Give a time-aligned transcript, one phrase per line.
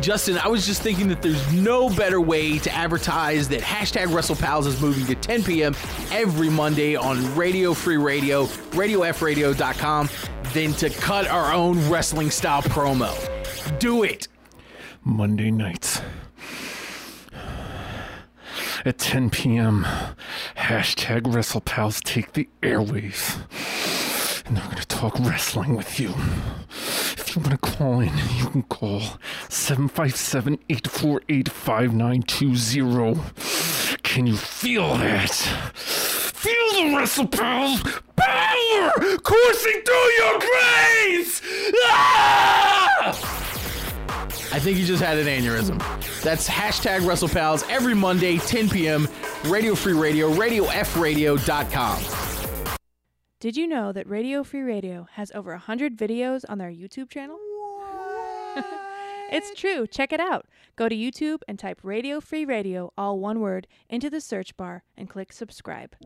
[0.00, 4.66] Justin, I was just thinking that there's no better way to advertise that hashtag WrestlePals
[4.66, 5.74] is moving to 10 p.m.
[6.10, 10.08] every Monday on Radio Free Radio, RadioFradio.com,
[10.54, 13.10] than to cut our own wrestling style promo.
[13.78, 14.28] Do it.
[15.04, 16.00] Monday nights
[18.84, 19.86] at 10 p.m.
[20.56, 23.40] Hashtag WrestlePals take the airwaves.
[24.46, 26.14] And they're going to talk wrestling with you.
[27.34, 29.00] You want to call in, you can call
[29.48, 33.20] 757 848 5920.
[34.02, 35.30] Can you feel that?
[35.30, 37.84] Feel the WrestlePals
[38.16, 41.40] power coursing through your brains!
[41.84, 43.12] Ah!
[44.52, 45.78] I think he just had an aneurysm.
[46.22, 49.06] That's hashtag WrestlePals every Monday, 10 p.m.
[49.44, 52.39] Radio Free Radio, RadioFradio.com.
[53.40, 57.38] Did you know that Radio Free Radio has over 100 videos on their YouTube channel?
[59.32, 59.86] it's true.
[59.86, 60.46] Check it out.
[60.76, 64.84] Go to YouTube and type Radio Free Radio, all one word, into the search bar
[64.94, 65.96] and click subscribe.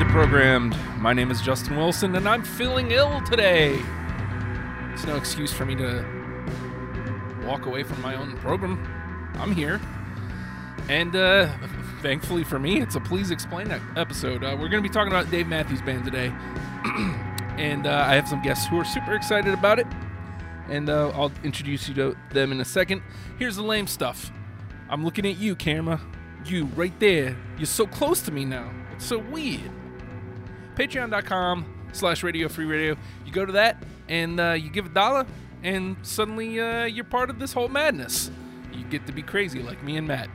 [0.00, 0.74] Deprogrammed.
[0.98, 3.78] My name is Justin Wilson, and I'm feeling ill today.
[4.94, 6.02] It's no excuse for me to
[7.44, 8.82] walk away from my own program.
[9.34, 9.78] I'm here.
[10.88, 11.54] And uh,
[12.00, 14.42] thankfully for me, it's a Please Explain episode.
[14.42, 16.28] Uh, we're going to be talking about Dave Matthews Band today.
[17.58, 19.86] and uh, I have some guests who are super excited about it.
[20.70, 23.02] And uh, I'll introduce you to them in a second.
[23.38, 24.32] Here's the lame stuff.
[24.88, 26.00] I'm looking at you, camera.
[26.46, 27.36] You right there.
[27.58, 28.72] You're so close to me now.
[28.94, 29.70] It's so weird.
[30.80, 32.96] Patreon.com slash Radio Free Radio.
[33.26, 35.26] You go to that and uh, you give a dollar,
[35.62, 38.30] and suddenly uh, you're part of this whole madness.
[38.72, 40.30] You get to be crazy like me and Matt.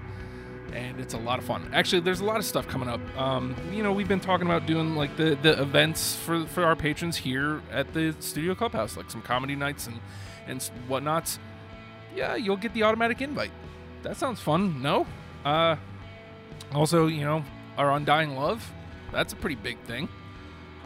[0.71, 1.67] And it's a lot of fun.
[1.73, 2.99] Actually, there's a lot of stuff coming up.
[3.17, 6.75] Um, you know, we've been talking about doing like the, the events for, for our
[6.75, 9.99] patrons here at the Studio Clubhouse, like some comedy nights and,
[10.45, 11.39] and whatnots.
[12.15, 13.51] Yeah, you'll get the automatic invite.
[14.03, 15.07] That sounds fun, no?
[15.43, 15.77] Uh,
[16.71, 17.43] also, you know,
[17.79, 18.71] our undying love.
[19.11, 20.07] That's a pretty big thing.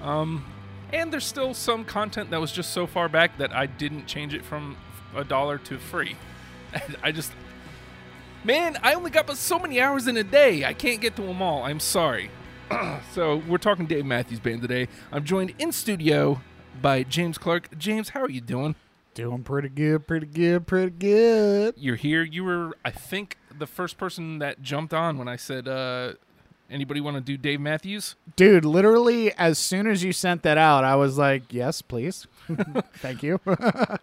[0.02, 0.46] Um,
[0.92, 4.34] and there's still some content that was just so far back that I didn't change
[4.34, 4.78] it from
[5.16, 6.16] a dollar to free.
[7.04, 7.32] I just,
[8.44, 10.66] man, I only got but so many hours in a day.
[10.66, 11.64] I can't get to them all.
[11.64, 12.32] I'm sorry.
[13.14, 14.88] so we're talking Dave Matthews Band today.
[15.12, 16.42] I'm joined in studio
[16.82, 17.78] by James Clark.
[17.78, 18.76] James, how are you doing?
[19.16, 21.74] Doing pretty good, pretty good, pretty good.
[21.78, 22.24] You're here.
[22.24, 26.14] You were, I think, the first person that jumped on when I said, uh,
[26.70, 28.16] anybody want to do Dave Matthews?
[28.36, 32.28] Dude, literally, as soon as you sent that out, I was like, yes, please.
[32.96, 33.40] Thank you.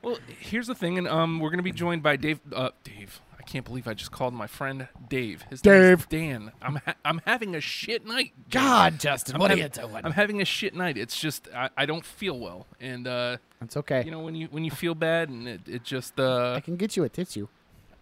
[0.03, 2.39] Well, here's the thing, and um, we're gonna be joined by Dave.
[2.53, 5.43] Uh, Dave, I can't believe I just called my friend Dave.
[5.51, 6.09] His name is Dave.
[6.09, 6.53] Dan.
[6.63, 8.33] I'm ha- I'm having a shit night.
[8.51, 10.05] God, Justin, I'm what are you doing?
[10.05, 10.97] I'm having a shit night.
[10.97, 14.03] It's just I, I don't feel well, and uh, It's okay.
[14.05, 16.77] you know when you when you feel bad and it, it just I uh, can
[16.77, 17.49] get you a tissue.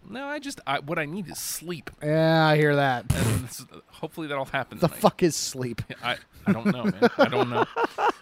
[0.09, 3.05] No, I just I, what I need is sleep, Yeah, I hear that.
[3.13, 4.79] and this, hopefully that'll happen.
[4.79, 5.01] the tonight.
[5.01, 5.81] fuck is sleep?
[6.03, 7.09] I, I don't know, man.
[7.17, 7.65] I don't know.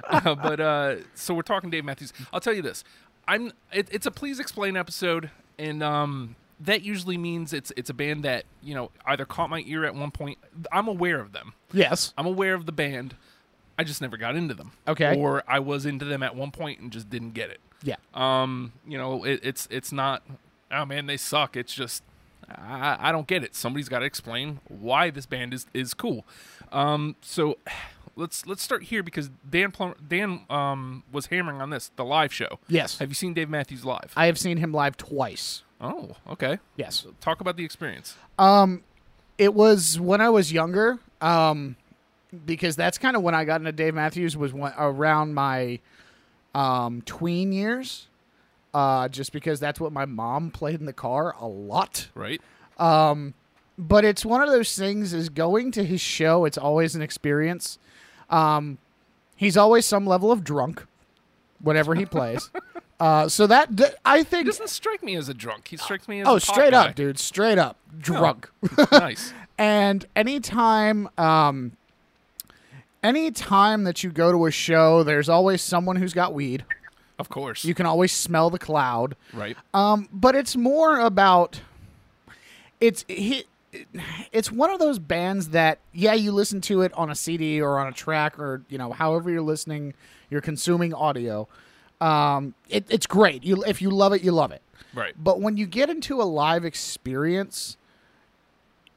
[0.09, 2.13] Uh, but uh, so we're talking Dave Matthews.
[2.31, 2.83] I'll tell you this.
[3.27, 3.51] I'm.
[3.71, 8.23] It, it's a please explain episode, and um, that usually means it's it's a band
[8.23, 10.37] that you know either caught my ear at one point.
[10.71, 11.53] I'm aware of them.
[11.71, 12.13] Yes.
[12.15, 13.15] I'm aware of the band.
[13.79, 14.73] I just never got into them.
[14.87, 15.17] Okay.
[15.17, 17.59] Or I was into them at one point and just didn't get it.
[17.81, 17.95] Yeah.
[18.13, 20.21] Um, you know, it, it's it's not.
[20.73, 21.55] Oh man, they suck.
[21.55, 22.03] It's just
[22.49, 23.55] I, I don't get it.
[23.55, 26.25] Somebody's got to explain why this band is is cool.
[26.71, 27.57] Um, so
[28.15, 32.33] let's let's start here because Dan Plum, Dan um was hammering on this the live
[32.33, 32.59] show.
[32.67, 32.99] Yes.
[32.99, 34.13] Have you seen Dave Matthews live?
[34.15, 35.63] I have seen him live twice.
[35.81, 36.59] oh, okay.
[36.75, 37.05] Yes.
[37.21, 38.15] Talk about the experience.
[39.37, 41.75] It was when I was younger, um,
[42.45, 45.79] because that's kind of when I got into Dave Matthews was when, around my
[46.53, 48.07] um, tween years.
[48.73, 52.07] Uh, just because that's what my mom played in the car a lot.
[52.15, 52.41] Right.
[52.79, 57.77] but it's one of those things is going to his show it's always an experience
[58.29, 58.77] um
[59.35, 60.85] he's always some level of drunk
[61.61, 62.49] whenever he plays
[62.99, 65.67] uh so that th- i He think doesn't strike me as a drunk.
[65.69, 66.87] He strikes me as oh straight guy.
[66.89, 68.49] up dude straight up drunk
[68.91, 69.33] nice.
[69.57, 71.71] and anytime um
[73.03, 76.63] anytime that you go to a show there's always someone who's got weed
[77.19, 77.63] Of course.
[77.63, 79.15] You can always smell the cloud.
[79.33, 79.55] right.
[79.73, 81.61] Um, but it's more about
[82.81, 83.45] it's he,
[84.31, 87.79] it's one of those bands that yeah, you listen to it on a CD or
[87.79, 89.93] on a track or you know however you're listening,
[90.29, 91.47] you're consuming audio.
[92.01, 93.43] Um, it, it's great.
[93.43, 94.61] You if you love it, you love it.
[94.93, 95.13] Right.
[95.17, 97.77] But when you get into a live experience,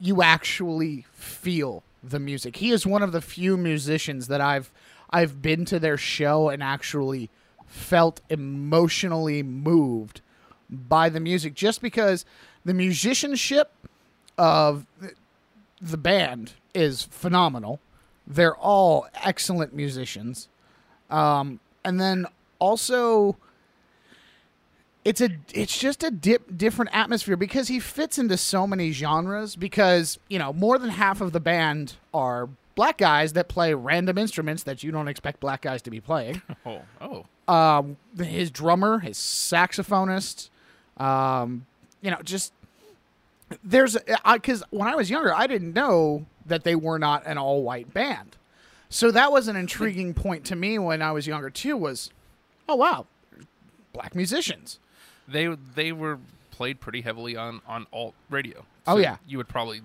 [0.01, 2.57] you actually feel the music.
[2.57, 4.73] He is one of the few musicians that I've
[5.11, 7.31] I've been to their show and actually
[7.67, 10.21] felt emotionally moved
[10.71, 12.25] by the music just because
[12.65, 13.73] the musicianship
[14.39, 14.87] of
[15.81, 17.81] the band is phenomenal.
[18.27, 20.49] They're all excellent musicians.
[21.11, 22.27] Um, and then
[22.59, 23.37] also
[25.05, 29.55] it's a it's just a dip, different atmosphere because he fits into so many genres
[29.55, 34.19] because you know more than half of the band are black guys that play random
[34.19, 36.83] instruments that you don't expect black guys to be playing Oh.
[37.01, 37.27] Oh.
[37.49, 40.51] Um, his drummer, his saxophonist,
[40.99, 41.67] um,
[42.01, 42.53] you know, just
[43.63, 43.97] there's
[44.33, 47.93] because when I was younger, I didn't know that they were not an all white
[47.93, 48.37] band,
[48.89, 51.77] so that was an intriguing point to me when I was younger too.
[51.77, 52.11] Was
[52.69, 53.07] oh wow,
[53.93, 54.79] black musicians.
[55.29, 56.19] They they were
[56.51, 58.65] played pretty heavily on on alt radio.
[58.87, 59.17] Oh, yeah.
[59.27, 59.83] You would probably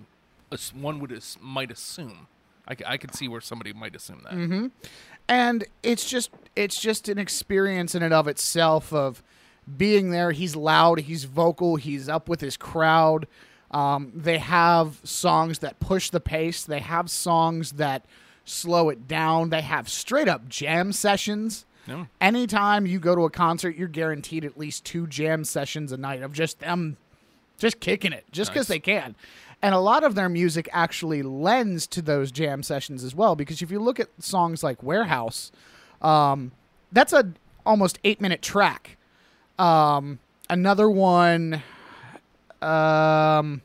[0.74, 2.26] one would might assume.
[2.68, 4.34] I, I could see where somebody might assume that.
[4.34, 4.66] Mm-hmm.
[5.28, 9.22] and it's just it's just an experience in and of itself of
[9.76, 10.32] being there.
[10.32, 13.26] He's loud he's vocal he's up with his crowd.
[13.70, 16.62] Um, they have songs that push the pace.
[16.64, 18.04] They have songs that
[18.44, 19.48] slow it down.
[19.50, 21.64] They have straight up jam sessions.
[21.88, 22.06] No.
[22.20, 26.22] anytime you go to a concert you're guaranteed at least two jam sessions a night
[26.22, 26.96] of just them
[27.58, 28.76] just kicking it just because Nice.
[28.76, 29.16] they can.
[29.60, 33.62] And a lot of their music actually lends to those jam sessions as well because
[33.62, 35.50] if you look at songs like warehouse
[36.02, 36.52] um,
[36.92, 37.32] that's a
[37.64, 38.96] almost eight minute track.
[39.58, 40.18] Um,
[40.50, 41.62] another one
[42.60, 43.62] um,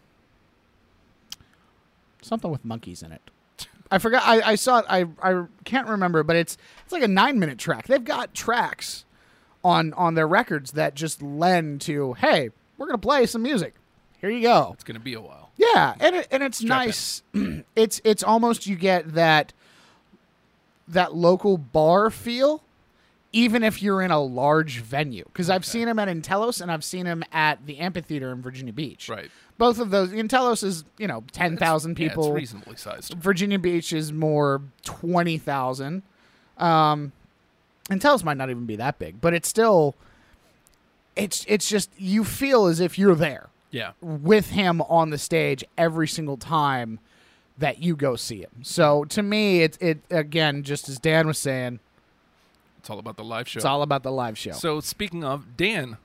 [2.21, 3.21] something with monkeys in it.
[3.91, 7.07] I forgot i, I saw it I, I can't remember but it's it's like a
[7.07, 7.87] nine minute track.
[7.87, 9.05] They've got tracks
[9.63, 13.75] on on their records that just lend to hey we're gonna play some music.
[14.19, 14.71] Here you go.
[14.73, 15.51] It's gonna be a while.
[15.57, 17.23] yeah, and it, and it's Strap nice.
[17.75, 19.53] it's it's almost you get that
[20.87, 22.63] that local bar feel,
[23.33, 25.23] even if you're in a large venue.
[25.25, 28.73] Because I've seen him at nTelos and I've seen him at the amphitheater in Virginia
[28.73, 29.09] Beach.
[29.09, 29.29] Right.
[29.57, 30.09] Both of those.
[30.11, 32.27] nTelos is you know ten thousand Yeah, people.
[32.27, 33.13] it's reasonably sized.
[33.15, 36.03] Virginia Beach is more twenty thousand.
[36.57, 37.11] Um,
[37.89, 39.95] nTelos might not even be that big, but it's still.
[41.15, 43.93] It's it's just you feel as if you're there Yeah.
[44.01, 46.99] with him on the stage every single time
[47.57, 48.63] that you go see him.
[48.63, 51.79] So to me, it's it again, just as Dan was saying,
[52.79, 53.57] It's all about the live show.
[53.57, 54.51] it's all about the live show.
[54.51, 55.97] So speaking of Dan,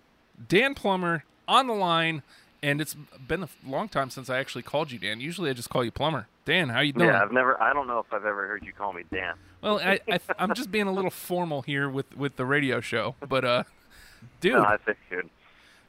[0.48, 2.22] Dan Plummer on the line,
[2.62, 2.94] and it's
[3.26, 5.20] been a long time since I actually called you Dan.
[5.20, 6.26] Usually I just call you Plummer.
[6.44, 7.08] Dan, how you doing?
[7.08, 7.60] Yeah, I've never.
[7.62, 9.34] I don't know if I've ever heard you call me Dan.
[9.60, 13.14] Well, I, I, I'm just being a little formal here with with the radio show,
[13.28, 13.62] but uh,
[14.40, 15.28] dude, No, I figured.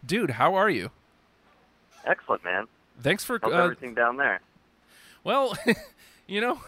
[0.06, 0.92] dude, how are you?
[2.06, 2.68] Excellent, man.
[3.02, 4.42] Thanks for How's uh, everything down there?
[5.24, 5.58] Well,
[6.28, 6.62] you know,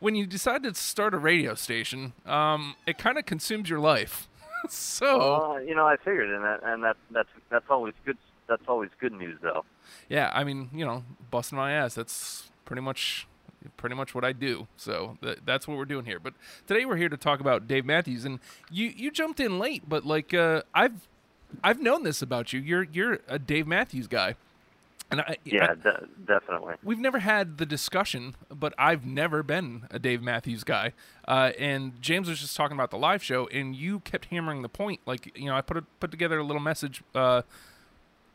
[0.00, 4.28] when you decide to start a radio station, um, it kind of consumes your life.
[4.68, 8.18] so Well, you know, I figured, and that, and that, that's that's always good.
[8.48, 9.64] That's always good news, though.
[10.08, 11.94] yeah, I mean, you know, busting my ass.
[11.94, 13.26] That's pretty much
[13.76, 14.66] pretty much what I do.
[14.76, 16.18] So th- that's what we're doing here.
[16.18, 16.34] But
[16.66, 20.04] today we're here to talk about Dave Matthews, and you you jumped in late, but
[20.04, 21.08] like uh, I've
[21.62, 22.60] I've known this about you.
[22.60, 24.34] You're you're a Dave Matthews guy,
[25.10, 26.74] and I Yeah, I- de- definitely.
[26.82, 30.92] we've never had the discussion, but I've never been a Dave Matthews guy.
[31.26, 34.68] Uh, and James was just talking about the live show, and you kept hammering the
[34.68, 35.00] point.
[35.06, 37.42] Like, you know, I put a, put together a little message uh,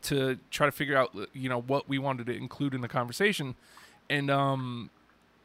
[0.03, 3.55] to try to figure out, you know, what we wanted to include in the conversation.
[4.09, 4.89] And um,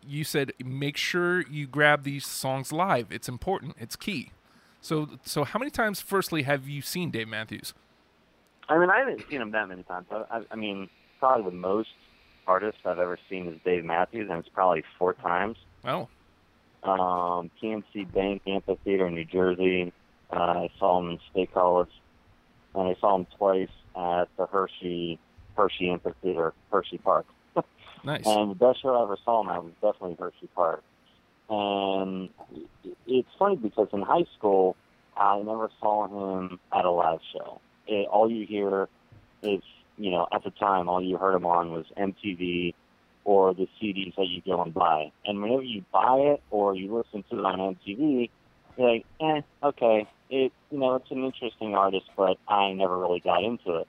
[0.07, 3.07] you said, make sure you grab these songs live.
[3.11, 3.77] It's important.
[3.79, 4.33] It's key.
[4.83, 7.75] So, so how many times, firstly, have you seen Dave Matthews?
[8.69, 10.07] I mean, I haven't seen him that many times.
[10.11, 10.89] I, I, I mean,
[11.21, 11.91] probably the most
[12.47, 15.57] artist I've ever seen is Dave Matthews, and it's probably four times.
[15.85, 16.09] Oh,
[16.83, 19.93] Um, PNC Bank Amphitheater in New Jersey.
[20.33, 21.89] Uh, I saw him in Steakhouse,
[22.75, 25.19] and I saw him twice at the Hershey
[25.57, 27.27] Hershey Amphitheater, Hershey Park.
[28.05, 28.27] nice.
[28.27, 30.83] And the best show I ever saw him at was definitely Hershey Park.
[31.51, 32.31] And
[33.07, 34.77] it's funny because in high school,
[35.17, 37.61] I never saw him at a live show.
[37.89, 38.89] It, all you hear
[39.43, 39.63] is,
[39.97, 42.75] you know, at the time, all you heard him on was MTV
[43.25, 45.13] or the CDs that you go and buy.
[45.25, 48.31] And whenever you buy it or you listen to it on MTV,
[48.77, 50.09] you're like, eh, okay.
[50.31, 53.89] it you know it's an interesting artist, but I never really got into it.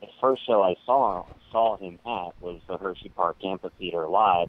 [0.00, 4.48] The first show I saw saw him at was the Hershey Park Amphitheater live.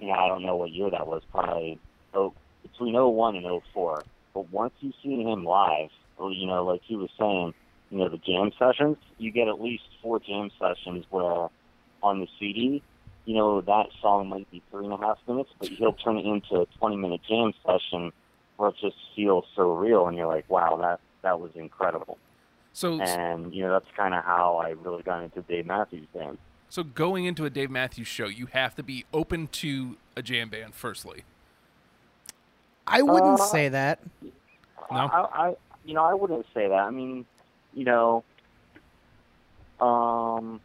[0.00, 1.78] You know, I don't know what year that was, probably
[2.14, 4.04] oh, between '01 and '04.
[4.32, 7.54] But once you see him live, or you know, like he was saying,
[7.94, 11.46] you know, the jam sessions, you get at least four jam sessions where
[12.02, 12.82] on the CD,
[13.24, 16.26] you know, that song might be three and a half minutes, but he'll turn it
[16.26, 18.10] into a 20 minute jam session
[18.56, 22.18] where it just feels so real, and you're like, wow, that that was incredible.
[22.72, 26.38] So And you know, that's kind of how I really got into Dave Matthews Band.
[26.68, 30.48] so going into a Dave Matthews show, you have to be open to a jam
[30.48, 30.74] band.
[30.74, 31.22] Firstly,
[32.88, 34.00] I wouldn't Uh, say that.
[34.22, 34.30] No?
[34.90, 36.74] I, I, you know, I wouldn't say that.
[36.74, 37.24] I mean,
[37.74, 38.24] you know,
[39.80, 40.60] um,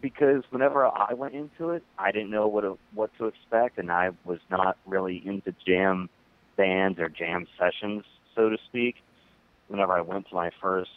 [0.00, 3.90] because whenever I went into it, I didn't know what to, what to expect, and
[3.90, 6.08] I was not really into jam
[6.56, 8.96] bands or jam sessions, so to speak.
[9.68, 10.90] Whenever I went to my first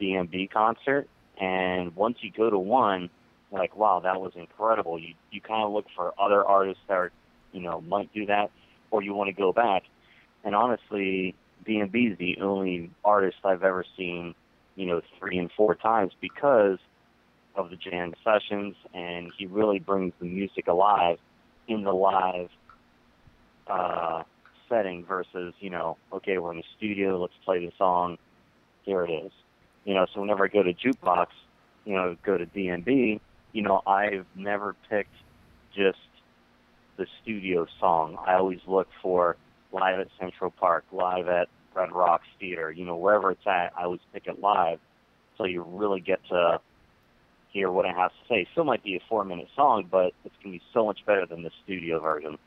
[0.00, 1.08] DMB concert,
[1.40, 3.10] and once you go to one,
[3.50, 4.98] like, wow, that was incredible.
[4.98, 7.12] You you kind of look for other artists that are,
[7.52, 8.50] you know, might do that,
[8.90, 9.82] or you want to go back.
[10.44, 11.34] And honestly,
[11.66, 14.34] DMB is the only artist I've ever seen,
[14.76, 16.78] you know, three and four times because
[17.54, 21.18] of the jam sessions, and he really brings the music alive
[21.68, 22.48] in the live
[23.68, 24.22] uh,
[24.68, 28.18] setting versus, you know, okay, we're in the studio, let's play the song,
[28.82, 29.32] here it is.
[29.84, 31.26] You know, so whenever I go to jukebox,
[31.84, 33.20] you know, go to DMB,
[33.52, 35.14] you know, I've never picked
[35.76, 35.98] just
[36.96, 38.16] the studio song.
[38.26, 39.36] I always look for
[39.72, 43.84] live at Central Park, live at Red Rocks Theater, you know, wherever it's at, I
[43.84, 44.78] always pick it live
[45.36, 46.60] so you really get to
[47.52, 48.46] hear what it has to say.
[48.52, 51.42] Still might be a four minute song, but it's gonna be so much better than
[51.42, 52.38] the studio version.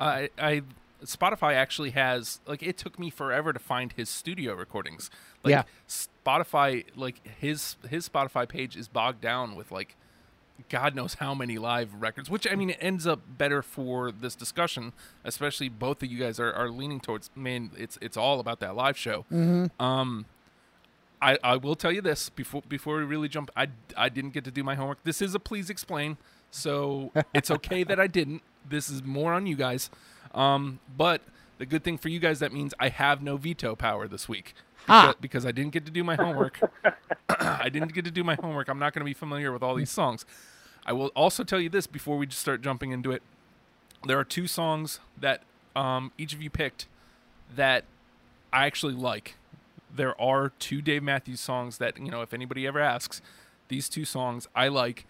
[0.00, 0.62] I, I
[1.04, 5.10] Spotify actually has like it took me forever to find his studio recordings.
[5.44, 5.62] Like Yeah.
[5.88, 9.96] Spotify like his his Spotify page is bogged down with like
[10.68, 14.34] God knows how many live records, which I mean it ends up better for this
[14.34, 14.92] discussion,
[15.24, 18.74] especially both of you guys are, are leaning towards man, it's it's all about that
[18.76, 19.24] live show.
[19.78, 20.26] Um
[21.20, 23.50] I, I will tell you this before before we really jump.
[23.56, 25.02] I, I didn't get to do my homework.
[25.04, 26.16] This is a please explain,
[26.50, 28.42] so it's okay that I didn't.
[28.68, 29.90] This is more on you guys.
[30.34, 31.22] Um, but
[31.58, 34.54] the good thing for you guys that means I have no veto power this week
[34.88, 35.06] Ah.
[35.08, 36.60] because, because I didn't get to do my homework.
[37.28, 38.68] I didn't get to do my homework.
[38.68, 40.24] I'm not going to be familiar with all these songs.
[40.86, 43.22] I will also tell you this before we just start jumping into it.
[44.06, 45.42] There are two songs that
[45.76, 46.86] um, each of you picked
[47.54, 47.84] that
[48.52, 49.34] I actually like.
[49.94, 53.20] There are two Dave Matthews songs that, you know, if anybody ever asks,
[53.68, 55.06] these two songs I like,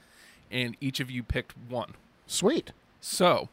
[0.51, 1.95] and each of you picked one.
[2.27, 2.73] Sweet.
[3.01, 3.49] So,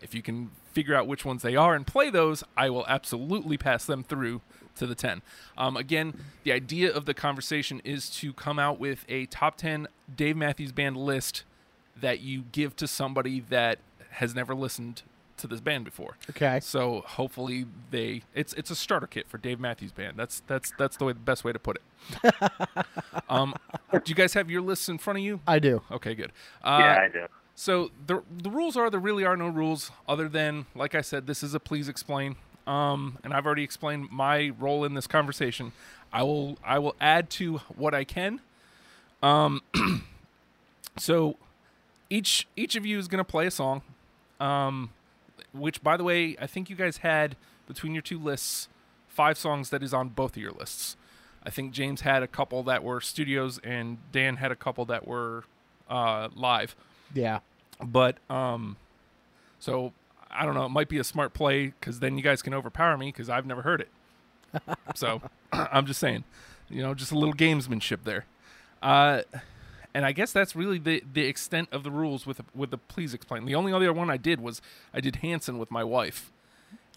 [0.00, 3.56] if you can figure out which ones they are and play those, I will absolutely
[3.56, 4.40] pass them through
[4.80, 5.22] to the 10.
[5.56, 9.86] Um, again, the idea of the conversation is to come out with a top 10
[10.14, 11.44] Dave Matthews Band list
[12.00, 13.78] that you give to somebody that
[14.10, 15.02] has never listened
[15.36, 16.16] to this band before.
[16.30, 16.60] Okay.
[16.60, 20.16] So hopefully they it's it's a starter kit for Dave Matthews Band.
[20.16, 22.34] That's that's that's the way the best way to put it.
[23.28, 23.54] um,
[23.92, 25.40] do you guys have your lists in front of you?
[25.46, 25.82] I do.
[25.90, 26.32] Okay, good.
[26.62, 27.26] Uh, yeah, I do.
[27.54, 31.26] so the the rules are there really are no rules other than like I said
[31.26, 32.36] this is a please explain.
[32.70, 35.72] Um, and I've already explained my role in this conversation.
[36.12, 38.40] I will I will add to what I can.
[39.22, 39.60] Um,
[40.98, 41.36] so
[42.08, 43.82] each each of you is going to play a song.
[44.38, 44.90] Um,
[45.52, 47.36] which by the way, I think you guys had
[47.66, 48.68] between your two lists
[49.08, 50.96] five songs that is on both of your lists.
[51.42, 55.06] I think James had a couple that were studios and Dan had a couple that
[55.08, 55.44] were
[55.88, 56.76] uh, live
[57.14, 57.40] Yeah.
[57.84, 58.76] but um
[59.58, 59.92] so
[60.32, 62.96] i don't know it might be a smart play because then you guys can overpower
[62.96, 63.88] me because i've never heard it.
[64.94, 66.24] So i'm just saying
[66.68, 68.26] you know just a little gamesmanship there.
[68.82, 69.22] Uh
[69.94, 73.12] and i guess that's really the the extent of the rules with with the please
[73.14, 73.44] explain.
[73.44, 74.60] The only other one i did was
[74.94, 76.30] i did hanson with my wife.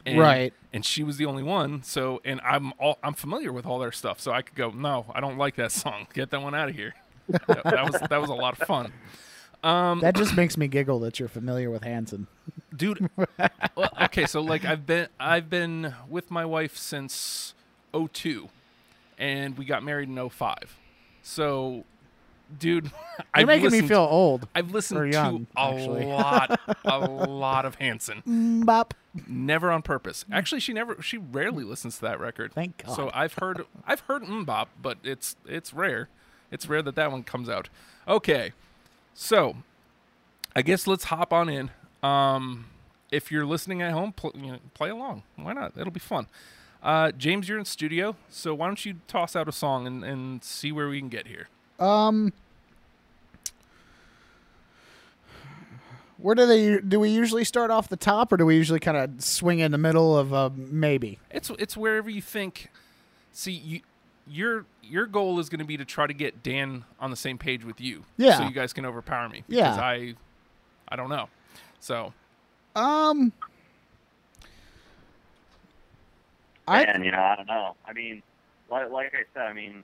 [0.05, 0.53] And, Right.
[0.73, 3.91] and she was the only one so and i'm all i'm familiar with all their
[3.93, 6.07] stuff so i could go no i don't like that song.
[6.13, 6.93] Get that one out of here.
[7.29, 8.91] That, that was that was a lot of fun
[9.63, 12.27] Um, that just makes me giggle that you're familiar with Hanson.
[12.75, 13.07] dude
[13.75, 17.53] well, okay so like i've been i've been with my wife since
[17.93, 18.49] 02
[19.19, 20.55] and we got married in 05
[21.21, 21.83] so
[22.57, 22.91] dude
[23.37, 24.47] You're making me feel old.
[24.55, 26.05] i've listened young, to a actually.
[26.05, 28.95] lot a lot of hanson mm, Bop.
[29.27, 32.95] never on purpose actually she never she rarely listens to that record Thank God.
[32.95, 36.09] so i've heard i've heard mm, mbop but it's it's rare
[36.51, 37.69] it's rare that that one comes out
[38.07, 38.51] okay
[39.13, 39.57] so
[40.55, 41.71] I guess let's hop on in.
[42.01, 42.65] Um,
[43.11, 45.23] if you're listening at home, pl- you know, play along.
[45.35, 45.73] Why not?
[45.77, 46.27] It'll be fun.
[46.81, 50.43] Uh, James, you're in studio, so why don't you toss out a song and, and
[50.43, 51.47] see where we can get here?
[51.79, 52.33] Um,
[56.17, 58.97] where do they do we usually start off the top, or do we usually kind
[58.97, 61.19] of swing in the middle of uh, maybe?
[61.31, 62.69] It's it's wherever you think.
[63.31, 63.81] See, you
[64.27, 67.37] your your goal is going to be to try to get Dan on the same
[67.37, 68.03] page with you.
[68.17, 68.37] Yeah.
[68.37, 69.43] So you guys can overpower me.
[69.47, 69.69] Yeah.
[69.71, 70.13] Because I,
[70.87, 71.29] I don't know.
[71.79, 72.13] So
[72.75, 73.31] Um,
[76.67, 77.75] I and you know, I don't know.
[77.85, 78.21] I mean,
[78.69, 79.83] like, like I said, I mean,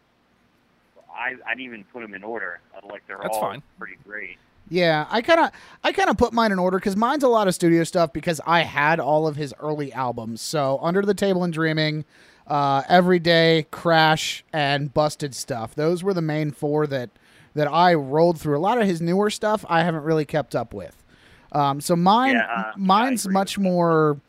[1.14, 2.60] I I didn't even put them in order.
[2.74, 3.62] I Like they're That's all fine.
[3.78, 4.38] pretty great.
[4.70, 5.52] Yeah, I kind of
[5.84, 8.40] I kind of put mine in order because mine's a lot of studio stuff because
[8.46, 10.42] I had all of his early albums.
[10.42, 12.06] So Under the Table and Dreaming,
[12.50, 15.76] uh, Every Day, Crash, and Busted Stuff.
[15.76, 17.10] Those were the main four that
[17.56, 18.58] that I rolled through.
[18.58, 21.04] A lot of his newer stuff I haven't really kept up with.
[21.52, 24.20] Um, so mine Yeah, uh, mine's agree much more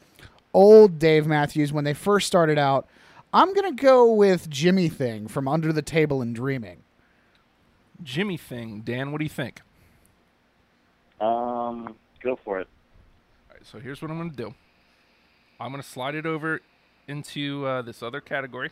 [0.54, 2.88] old Dave Matthews when they first started out.
[3.33, 6.83] I'm gonna go with Jimi Thing from Under the Table and Dreaming.
[8.02, 9.61] Jimi thing, Dan, what do you think?
[11.20, 12.68] Um, go for it.
[13.48, 14.54] All right, so here's what I'm going to do.
[15.59, 16.61] I'm going to slide it over
[17.11, 18.70] into uh, this other category,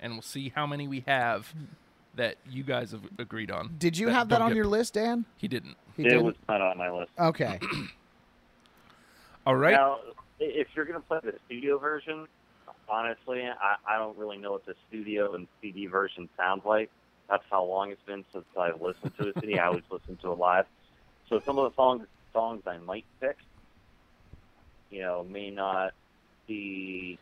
[0.00, 1.52] and we'll see how many we have
[2.14, 3.74] that you guys have agreed on.
[3.78, 5.24] Did you have that don't on get- your list, Dan?
[5.36, 5.76] He didn't.
[5.96, 6.24] He it didn't?
[6.24, 7.10] was not on my list.
[7.18, 7.58] Okay.
[9.46, 9.72] All right.
[9.74, 9.98] Now,
[10.40, 12.26] i- if you're gonna play the studio version,
[12.88, 16.90] honestly, I, I don't really know what the studio and CD version sounds like.
[17.28, 19.58] That's how long it's been since I've listened to a CD.
[19.58, 20.66] I always listen to it live.
[21.28, 23.36] So some of the songs songs I might pick,
[24.90, 25.92] you know, may not
[26.46, 27.18] be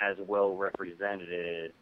[0.00, 1.72] as well represented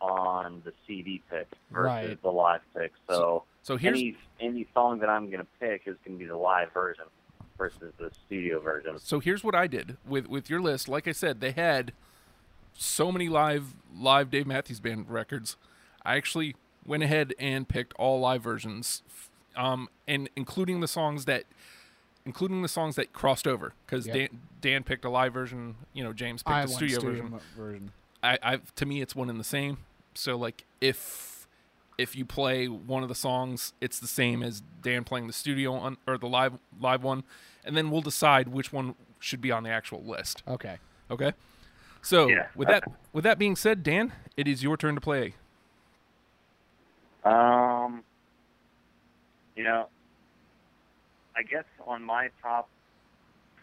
[0.00, 2.22] on the CD pick versus Right.
[2.22, 2.92] the live pick.
[3.08, 6.72] So, So here's any any song that I'm gonna pick is gonna be the live
[6.72, 7.04] version
[7.56, 8.98] versus the studio version.
[8.98, 10.88] so here's what I did with with your list.
[10.88, 11.92] Like I said, they had
[12.72, 15.56] so many live live Dave Matthews Band records.
[16.04, 19.02] I actually went ahead and picked all live versions,
[19.54, 21.44] um, and including the songs that
[22.24, 24.14] including the songs that crossed over because Yep.
[24.16, 24.28] Dan,
[24.60, 25.76] Dan picked a live version.
[25.92, 27.40] You know, James picked I a studio, studio version.
[27.56, 27.92] version.
[28.22, 29.78] I, I to me it's one and the same.
[30.14, 31.46] So like if
[31.98, 35.74] if you play one of the songs, it's the same as Dan playing the studio
[35.74, 37.24] on or the live live one,
[37.64, 40.42] and then we'll decide which one should be on the actual list.
[40.48, 40.78] Okay.
[41.10, 41.32] Okay.
[42.00, 42.48] So Yeah.
[42.56, 45.34] with that with that being said, Dan, it is your turn to play.
[47.24, 48.02] Um,
[49.54, 49.88] you know,
[51.36, 52.68] I guess on my top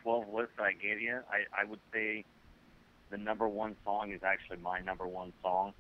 [0.03, 2.25] 12 list that I gave you, I, I would say
[3.09, 5.73] the number one song is actually my number one song.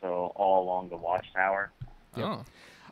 [0.00, 1.70] So, All Along the Watchtower.
[2.16, 2.44] Oh.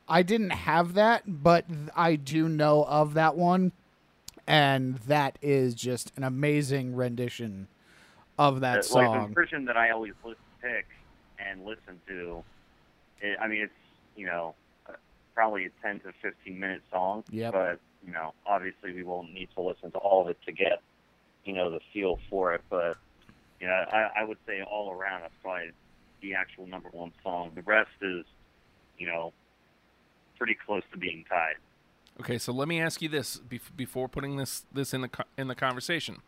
[0.08, 3.72] I didn't have that, but I do know of that one,
[4.46, 7.68] and that is just an amazing rendition
[8.38, 9.18] of that song.
[9.18, 10.86] Like the version that I always listen, pick
[11.38, 12.42] and listen to,
[13.20, 13.72] it, I mean, it's,
[14.16, 14.54] you know,
[14.88, 14.94] uh,
[15.34, 17.22] probably a 10 to 15 minute song.
[17.30, 17.52] Yep.
[17.52, 20.82] But, you know, obviously we won't need to listen to all of it to get,
[21.44, 22.62] you know, the feel for it.
[22.70, 22.96] But,
[23.60, 25.70] you know, I, I would say all around, that's probably
[26.22, 27.52] the actual number one song.
[27.54, 28.24] The rest is,
[28.98, 29.32] you know,
[30.38, 31.56] pretty close to being tied.
[32.20, 35.48] Okay, so let me ask you this bef- before putting this this in the in
[35.48, 36.18] the conversation.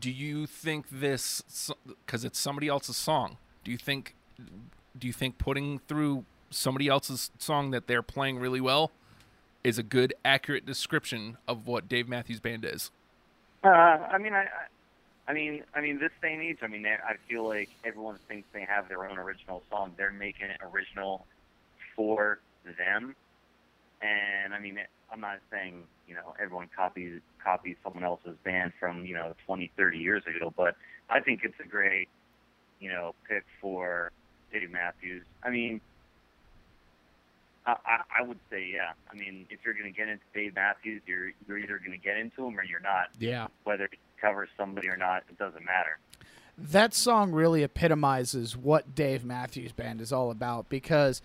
[0.00, 1.42] Do you think this
[1.86, 3.36] because it's somebody else's song?
[3.64, 4.14] Do you think
[4.98, 8.92] do you think putting through somebody else's song that they're playing really well
[9.64, 12.90] is a good accurate description of what Dave Matthews Band is?
[13.64, 14.46] Uh, I mean, I,
[15.26, 18.46] I, mean, I mean, this day and age, I mean, I feel like everyone thinks
[18.52, 19.92] they have their own original song.
[19.96, 21.26] They're making it original
[21.96, 22.38] for
[22.78, 23.16] them,
[24.02, 24.78] and I mean,
[25.10, 29.70] I'm not saying you know everyone copies copies someone else's band from you know 20,
[29.76, 30.76] 30 years ago, but
[31.08, 32.08] I think it's a great
[32.80, 34.12] you know pick for
[34.52, 35.24] Dave Matthews.
[35.42, 35.80] I mean.
[37.66, 38.92] I, I I would say, yeah.
[39.10, 42.04] I mean, if you're going to get into Dave Matthews, you're you're either going to
[42.04, 43.46] get into him or you're not yeah.
[43.64, 45.98] whether he covers somebody or not, it doesn't matter.
[46.56, 51.20] That song really epitomizes what Dave Matthews Band is all about because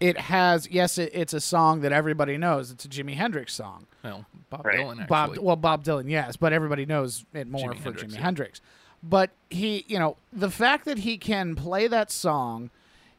[0.00, 2.70] it has, yes, it, it's a song that everybody knows.
[2.70, 3.86] It's a Jimi Hendrix song.
[4.02, 4.78] Well, Bob Right.
[4.78, 5.06] Dylan actually.
[5.06, 8.22] Bob, well, Bob Dylan, yes, but everybody knows it more Jimi for Hendrix, Jimi yeah.
[8.22, 8.60] Hendrix.
[9.02, 12.70] But he, you know, the fact that he can play that song,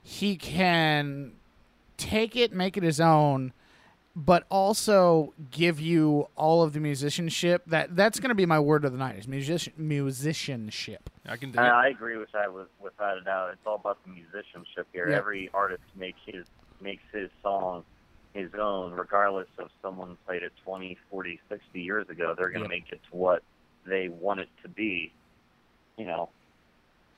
[0.01, 1.33] he can
[1.97, 3.53] take it, make it his own,
[4.15, 7.63] but also give you all of the musicianship.
[7.67, 11.09] That that's going to be my word of the night is musician musicianship.
[11.27, 11.71] I can do I, it.
[11.71, 13.49] I agree with that with, without a doubt.
[13.53, 15.09] It's all about the musicianship here.
[15.09, 15.17] Yeah.
[15.17, 16.45] Every artist makes his
[16.81, 17.83] makes his song
[18.33, 22.35] his own, regardless of someone played it 20, 40, 60 years ago.
[22.37, 22.81] They're going to Yeah.
[22.81, 23.43] make it to what
[23.85, 25.11] they want it to be.
[25.97, 26.29] You know,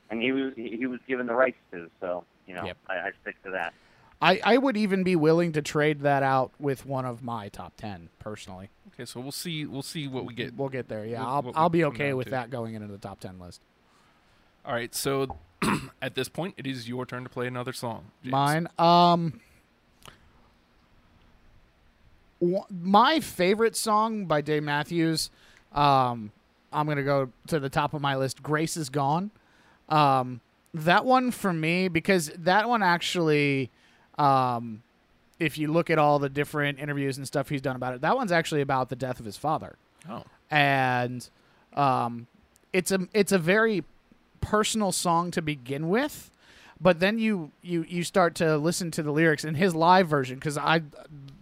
[0.09, 1.89] and he was he he was given the rights to.
[1.99, 2.77] So you know, Yep.
[2.89, 3.73] I, I stick to that.
[4.21, 7.73] I, I would even be willing to trade that out with one of my top
[7.77, 8.69] ten personally.
[8.93, 9.65] Okay, so we'll see.
[9.65, 10.55] We'll see what we get.
[10.55, 11.05] We'll get there.
[11.05, 12.31] Yeah, I'll I'll be okay with to.
[12.31, 13.61] that going into the top ten list.
[14.65, 15.37] All right, so
[16.01, 18.05] at this point, it is your turn to play another song.
[18.23, 18.31] James.
[18.31, 18.67] Mine.
[18.79, 19.39] Um,
[22.43, 25.29] wh- my favorite song by Dave Matthews.
[25.73, 26.31] Um,
[26.73, 28.41] I'm gonna go to the top of my list.
[28.43, 29.31] Grace is gone.
[29.89, 30.41] Um,
[30.73, 33.71] that one for me because that one actually,
[34.17, 34.81] um,
[35.39, 38.15] if you look at all the different interviews and stuff he's done about it, that
[38.15, 39.75] one's actually about the death of his father.
[40.09, 41.29] Oh, and
[41.73, 42.27] um,
[42.73, 43.83] it's a it's a very
[44.41, 46.31] personal song to begin with,
[46.79, 50.35] but then you you you start to listen to the lyrics in his live version
[50.35, 50.81] because I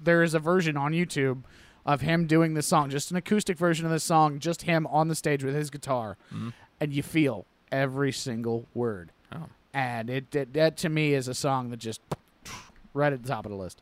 [0.03, 1.43] there is a version on YouTube
[1.85, 5.07] of him doing this song, just an acoustic version of this song, just him on
[5.07, 6.17] the stage with his guitar,
[6.79, 9.43] and you feel every single word, Oh.
[9.73, 12.01] and it, it that to me is a song that just
[12.95, 13.81] right at the top of the list.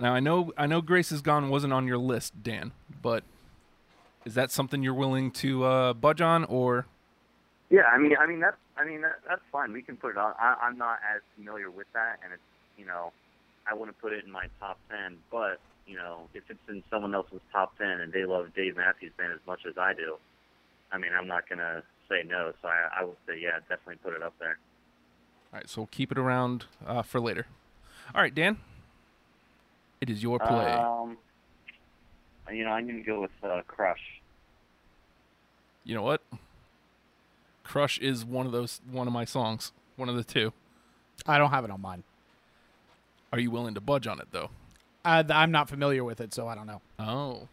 [0.00, 2.72] now I know I know Grace is Gone wasn't on your list, Dan,
[3.02, 3.24] but
[4.24, 6.86] is that something you're willing to uh, budge on, or
[7.68, 9.72] Yeah, I mean, I mean that's I mean that, that's fine.
[9.72, 10.32] We can put it on.
[10.38, 12.42] I, I'm not as familiar with that, and it's
[12.78, 13.12] you know,
[13.70, 15.18] I wouldn't put it in my top ten.
[15.30, 19.12] But you know, if it's in someone else's top ten and they love Dave Matthews
[19.18, 20.16] Band as much as I do,
[20.92, 22.52] I mean, I'm not gonna say no.
[22.62, 24.58] So I, I would say yeah, definitely put it up there.
[25.52, 25.68] all right?
[25.68, 27.46] So we'll keep it around uh, for later.
[28.14, 28.58] All right, Dan,
[30.00, 30.72] it is your play.
[30.72, 31.16] Um,
[32.52, 34.00] you know, I'm gonna go with uh, Crush.
[35.84, 36.22] you know what?
[37.62, 40.52] Crush is one of those one of my songs, one of the two.
[41.26, 42.02] I don't have it on mine.
[43.32, 44.50] Are you willing to budge on it though?
[45.04, 46.80] Uh, I'm not familiar with it, so I don't know.
[46.98, 47.48] Oh,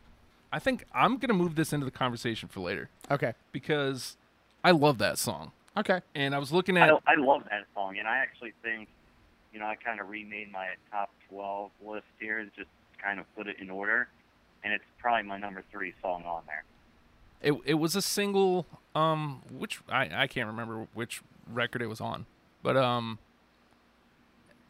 [0.51, 3.33] I think I'm gonna move this into the conversation for later Okay.
[3.51, 4.17] because
[4.63, 6.01] I love that song, Okay.
[6.15, 8.89] and I was looking I, at I love that song, and I actually think,
[9.53, 12.69] you know, I kind of remade my top 12 list here, and just
[13.01, 14.07] kind of put it in order,
[14.63, 16.63] and it's probably my number three song on there.
[17.41, 17.59] it.
[17.65, 22.25] It was a single, um, which I I can't remember which record it was on,
[22.63, 23.19] but um,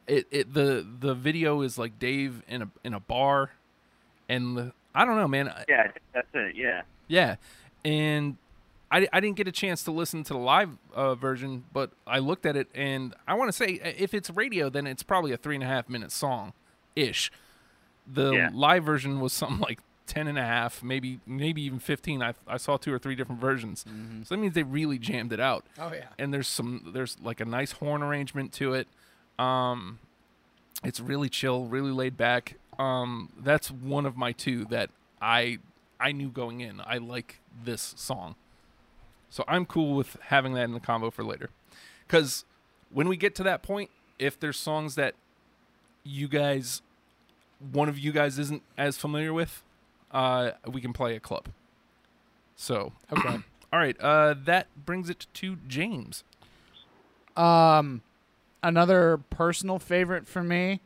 [0.05, 3.51] it it the the video is like Dave in a in a bar,
[4.29, 5.53] and the I don't know, man.
[5.69, 6.55] Yeah, that's it.
[6.55, 6.81] Yeah.
[7.07, 7.35] Yeah,
[7.85, 8.37] and
[8.89, 12.19] I, I didn't get a chance to listen to the live uh, version, but I
[12.19, 15.33] looked at it, and I want to say uh, if it's radio, then it's probably
[15.33, 16.53] a three and a half minute song,
[16.95, 17.31] ish.
[18.11, 18.49] The Yeah.
[18.53, 22.23] live version was something like 10 and a half, maybe maybe even 15.
[22.23, 23.83] I, I saw two or three different versions,
[24.23, 25.65] so that means they really jammed it out.
[25.77, 26.05] Oh yeah.
[26.17, 28.87] And there's some there's like a nice horn arrangement to it.
[29.37, 29.99] Um,
[30.83, 32.55] it's really chill, really laid back.
[32.79, 34.89] Um, that's one of my two that
[35.21, 35.57] I
[35.99, 36.79] I knew going in.
[36.85, 38.35] I like this song,
[39.29, 41.49] so I'm cool with having that in the combo for later.
[42.07, 42.45] Because
[42.91, 45.15] when we get to that point, if there's songs that
[46.03, 46.81] you guys,
[47.71, 49.63] one of you guys isn't as familiar with,
[50.11, 51.49] uh, we can play a club.
[52.55, 53.37] So Okay.
[53.73, 56.23] all right, uh, that brings it to James.
[57.35, 58.01] Um,
[58.63, 60.81] another personal favorite for me,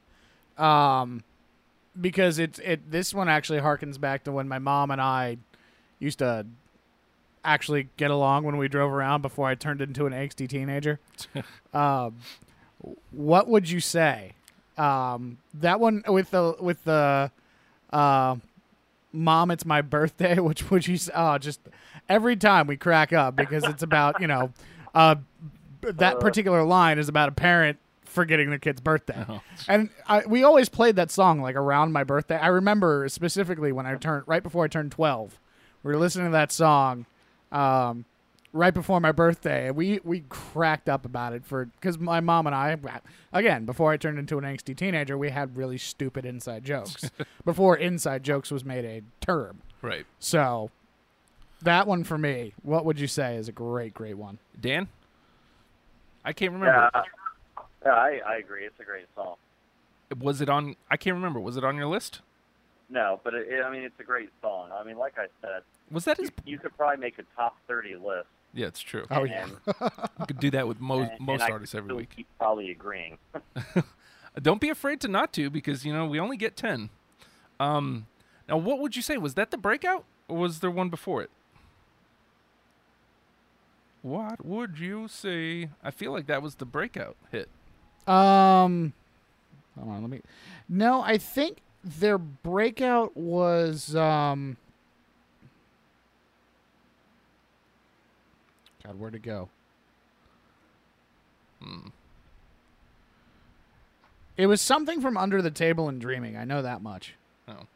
[0.58, 1.24] um,
[2.00, 2.92] because it's it.
[2.92, 5.38] This one actually harkens back to when my mom and I
[6.00, 6.46] used to
[7.44, 11.00] actually get along when we drove around before I turned into an angsty teenager.
[11.74, 12.18] um,
[13.12, 14.34] what would you say?
[14.78, 17.32] Um, that one with the with the
[17.92, 18.36] uh,
[19.12, 20.36] mom, it's my birthday.
[20.40, 20.96] Which would you?
[20.96, 21.60] s- Oh, just
[22.10, 24.52] every time we crack up because it's about you know,
[24.96, 25.16] uh,
[25.82, 29.26] that particular line is about a parent forgetting their kid's birthday,
[29.70, 32.38] and I, we always played that song like around my birthday.
[32.38, 35.40] I remember specifically when I turned right before I turned twelve,
[35.84, 37.06] we were listening to that song.
[37.52, 38.06] Um,
[38.54, 39.72] right before my birthday.
[39.72, 42.78] We we cracked up about it for because my mom and I,
[43.34, 47.10] again, before I turned into an angsty teenager, we had really stupid inside jokes.
[47.46, 50.72] before inside jokes was made a term, Right, so
[51.62, 52.54] that one for me.
[52.64, 54.40] What would you say is a great great one?
[54.60, 54.88] Dan.
[56.24, 56.90] I can't remember.
[56.94, 57.02] Yeah,
[57.84, 58.64] yeah I, I agree.
[58.66, 59.36] It's a great song.
[60.20, 60.76] Was it on?
[60.90, 61.40] I can't remember.
[61.40, 62.22] Was it on your list?
[62.92, 64.70] No, but it, it, I mean, it's a great song.
[64.74, 66.30] I mean, like I said, Was that his?
[66.46, 68.28] you could probably make a top 30 list.
[68.54, 69.06] Yeah, it's true.
[69.10, 69.48] Oh yeah,
[70.20, 72.10] You could do that with most and- most and I artists could every still week.
[72.16, 73.18] keep probably agreeing.
[74.42, 76.90] Don't be afraid to not to because you know we only get ten.
[77.62, 78.08] Um,
[78.50, 81.30] now what would you say was that the breakout or was there one before it?
[84.02, 85.70] What would you say?
[85.84, 87.50] I feel like that was the breakout hit.
[88.08, 88.94] Um,
[89.78, 90.22] hold on, let me.
[90.68, 94.58] No, I think their breakout was um
[98.84, 99.50] God, where'd it go?
[101.62, 101.88] Hmm.
[104.38, 106.36] It was something from Under the Table and Dreaming.
[106.36, 107.14] I know that much.
[107.48, 107.68] Oh.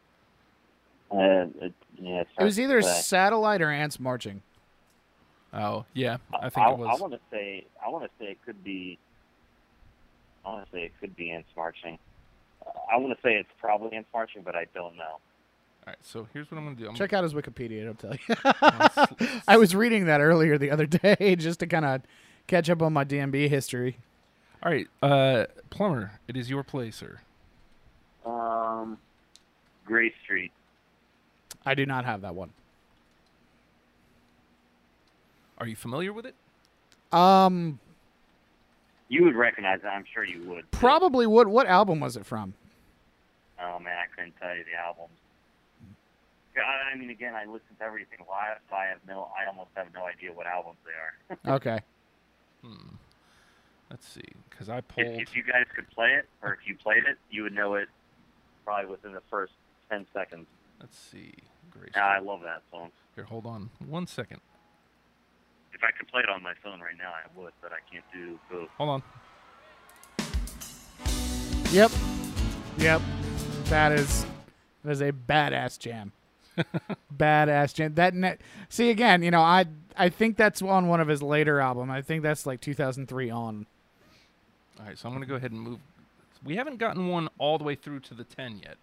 [1.12, 3.02] Uh, it, yeah, it was either play.
[3.02, 4.42] Satellite or Ants Marching.
[5.54, 6.90] Oh yeah, I think I, it was.
[6.92, 8.98] I want to say I want to say it could be.
[10.44, 11.98] I want to say it could be Ants Marching.
[12.92, 15.04] I want to say it's probably ants marching, but I don't know.
[15.04, 15.20] All
[15.88, 15.98] right.
[16.02, 16.88] So here's what I'm gonna do.
[16.90, 17.82] I'm Check out his Wikipedia.
[17.82, 19.40] It'll tell you.
[19.48, 22.02] I was reading that earlier the other day just to kind of
[22.48, 23.98] catch up on my DMB history.
[24.64, 26.20] All right, uh, Plummer.
[26.28, 27.20] It is your play, sir.
[28.26, 28.98] Um,
[29.86, 30.52] Grey Street.
[31.66, 32.50] I do not have that one.
[35.60, 36.36] Are you familiar with it?
[37.16, 37.80] Um,
[39.08, 39.88] You would recognize it.
[39.88, 40.70] I'm sure you would.
[40.72, 41.48] probably would.
[41.48, 42.54] What album was it from?
[43.62, 45.18] Oh man, I couldn't tell you the albums.
[46.58, 49.30] I I mean, again, I listen to everything live, so I have no.
[49.38, 51.56] I almost have no idea what albums they are.
[51.56, 51.80] Okay.
[52.64, 52.96] Hmm.
[53.90, 55.08] Let's see, because I pulled.
[55.08, 57.76] if, if you guys could play it, or if you played it, you would know
[57.76, 57.88] it
[58.66, 59.54] probably within the first
[59.90, 60.48] ten seconds.
[60.80, 61.34] Let's see,
[61.72, 61.92] Grace.
[61.96, 62.90] Yeah, I love that song.
[63.16, 64.42] Here, hold on one second.
[65.74, 68.06] If I could play it on my phone right now, I would, but I can't
[68.14, 68.70] do both.
[68.78, 69.04] Hold on.
[71.72, 71.92] Yep.
[72.78, 73.02] Yep.
[73.66, 74.26] That is
[74.84, 76.12] that is a badass jam.
[77.18, 77.96] badass jam.
[77.96, 78.40] That net.
[78.70, 79.66] See again, you know, I
[79.98, 81.90] I think that's on one of his later album.
[81.90, 83.66] I think that's like 2003 on.
[84.80, 85.80] All right, so I'm gonna go ahead and move.
[86.44, 88.78] We haven't gotten one all the way through to the ten yet,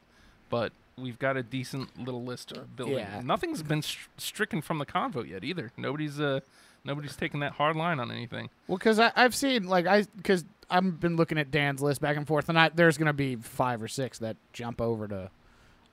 [0.50, 2.98] but we've got a decent little list of building.
[2.98, 3.20] Yeah.
[3.24, 5.70] Nothing's been str- stricken from the convo yet either.
[5.76, 6.40] Nobody's uh,
[6.84, 8.50] nobody's taken that hard line on anything.
[8.66, 12.16] Well, because I I've seen like I because I've been looking at Dan's list back
[12.16, 15.30] and forth, and I, there's gonna be five or six that jump over to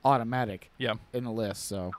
[0.05, 0.93] automatic Yeah.
[1.13, 1.67] in the list.
[1.67, 1.91] So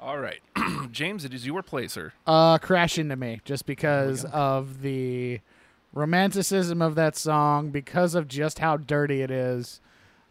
[0.00, 0.40] All right,
[0.92, 2.12] James, it is your play, sir.
[2.26, 5.40] uh, crash into me just because of the
[5.94, 9.80] romanticism of that song, because of just how dirty it is.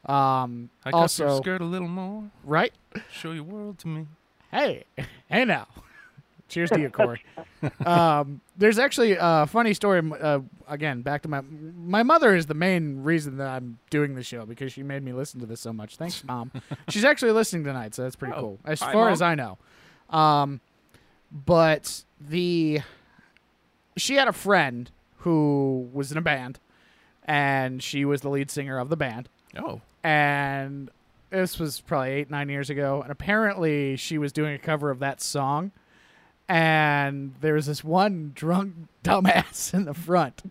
[0.06, 2.26] Um, I also, skirt a little more.
[2.44, 2.72] right?
[3.12, 4.06] Show your world to me.
[4.52, 4.84] Hey,
[5.30, 5.68] hey now.
[6.48, 7.22] Cheers to you, Corey.
[7.86, 10.02] um, there's actually a funny story.
[10.22, 14.24] Uh, again, back to my my mother is the main reason that I'm doing the
[14.24, 15.98] show because she made me listen to this so much.
[15.98, 16.52] Thanks, mom.
[16.90, 18.60] She's actually listening tonight, so that's pretty Oh, cool.
[18.66, 19.14] As hi, far Mom.
[19.14, 19.58] as I know,
[20.12, 20.62] um,
[21.32, 22.82] but the
[23.98, 26.60] she had a friend who was in a band,
[27.24, 30.90] and she was the lead singer of the band Oh, and
[31.32, 35.00] this was probably eight nine years ago and apparently she was doing a cover of
[35.00, 35.72] that song
[36.48, 40.42] and there was this one drunk dumbass in the front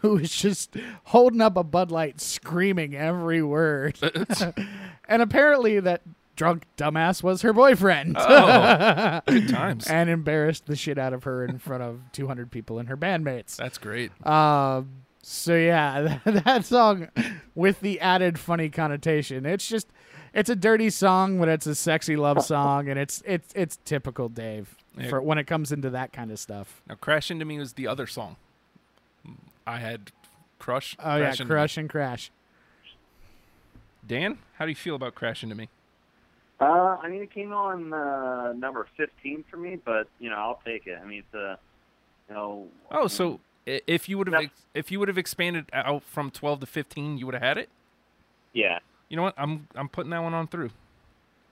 [0.00, 3.98] who was just holding up a bud light screaming every word
[5.08, 6.02] and apparently that
[6.36, 9.20] drunk dumbass was her boyfriend Oh.
[9.26, 9.86] good times.
[9.88, 13.56] and embarrassed the shit out of her in front of 200 people and her bandmates
[13.56, 14.10] That's great.
[14.26, 14.88] um,
[15.22, 17.08] so yeah, that, song
[17.54, 19.44] with the added funny connotation.
[19.44, 19.86] It's just
[20.32, 24.30] it's a dirty song, but it's a sexy love song, and it's it's it's typical
[24.30, 24.74] Dave.
[25.08, 26.82] For when it comes into that kind of stuff.
[26.88, 28.36] Now, Crash Into Me was the other song.
[29.66, 30.10] I had
[30.58, 30.96] Crush.
[31.02, 31.48] Oh yeah, Into Me.
[31.50, 32.30] crush and crash.
[34.06, 35.68] Dan, how do you feel about Crash Into Me?
[36.60, 40.60] Uh, I mean, it came on uh, number 15 for me, but you know, I'll
[40.64, 40.98] take it.
[41.02, 41.58] I mean, it's a,
[42.28, 42.66] you know.
[42.90, 44.50] Oh, so if you would have Yep.
[44.74, 47.68] if you would have expanded out from 12 to 15, you would have had it.
[48.52, 49.34] yeah, You know what?
[49.38, 50.70] I'm I'm putting that one on through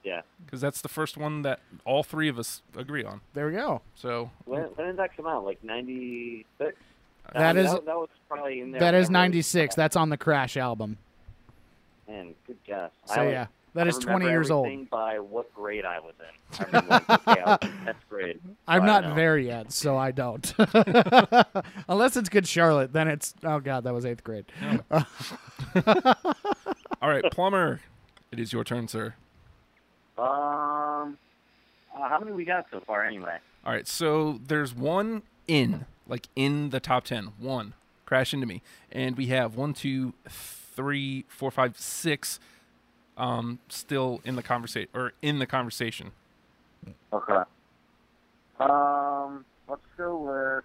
[0.05, 0.23] yeah.
[0.45, 3.21] because that's the first one that all three of us agree on.
[3.35, 3.83] There we go.
[3.95, 5.45] So When, when did that come out?
[5.45, 6.77] Like 96.
[7.33, 8.81] That I mean, is- that, that was probably in there.
[8.81, 9.75] That is ninety six.
[9.75, 10.97] That's on the Crash album.
[12.09, 12.91] Man, good guess.
[13.05, 14.89] So I, yeah, that I is twenty years old.
[14.89, 16.59] By what grade I was in.
[16.59, 18.41] I remember like, okay, I was in tenth grade.
[18.67, 20.55] I'm not there yet, so I don't.
[21.89, 24.47] Unless it's Good Charlotte, then it's oh god, that was eighth grade.
[24.91, 25.05] all
[27.03, 27.81] right, Plummer,
[28.33, 29.15] it is your turn, sir.
[30.19, 31.17] Um,
[31.97, 33.39] uh, how many we got so far anyway?
[33.65, 37.33] All right, so there's one in, like in the top 10.
[37.39, 37.75] One,
[38.07, 38.63] Crash Into Me.
[38.91, 42.41] And we have one, two, three, four, five, six
[43.19, 46.13] um, still in the conversation, or in the conversation.
[47.13, 47.43] Okay.
[48.61, 50.65] Um, let's go with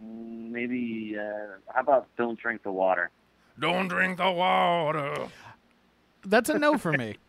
[0.00, 1.16] maybe.
[1.18, 3.10] Uh, how about "Don't Drink the Water"?
[3.58, 5.28] Don't drink the water.
[6.24, 7.16] That's a no for me.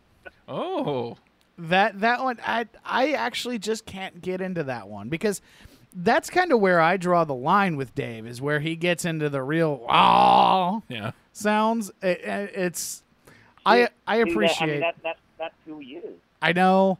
[0.48, 1.16] Oh,
[1.58, 5.40] That that one I I actually just can't get into that one because
[5.92, 9.28] that's kind of where I draw the line with Dave is where he gets into
[9.28, 11.12] the real ah yeah.
[11.32, 11.90] sounds.
[12.02, 13.02] It, it- it's
[13.64, 14.62] I I See, that- appreciate.
[14.62, 16.14] I mean, that, that, that's who he is.
[16.40, 16.98] I know.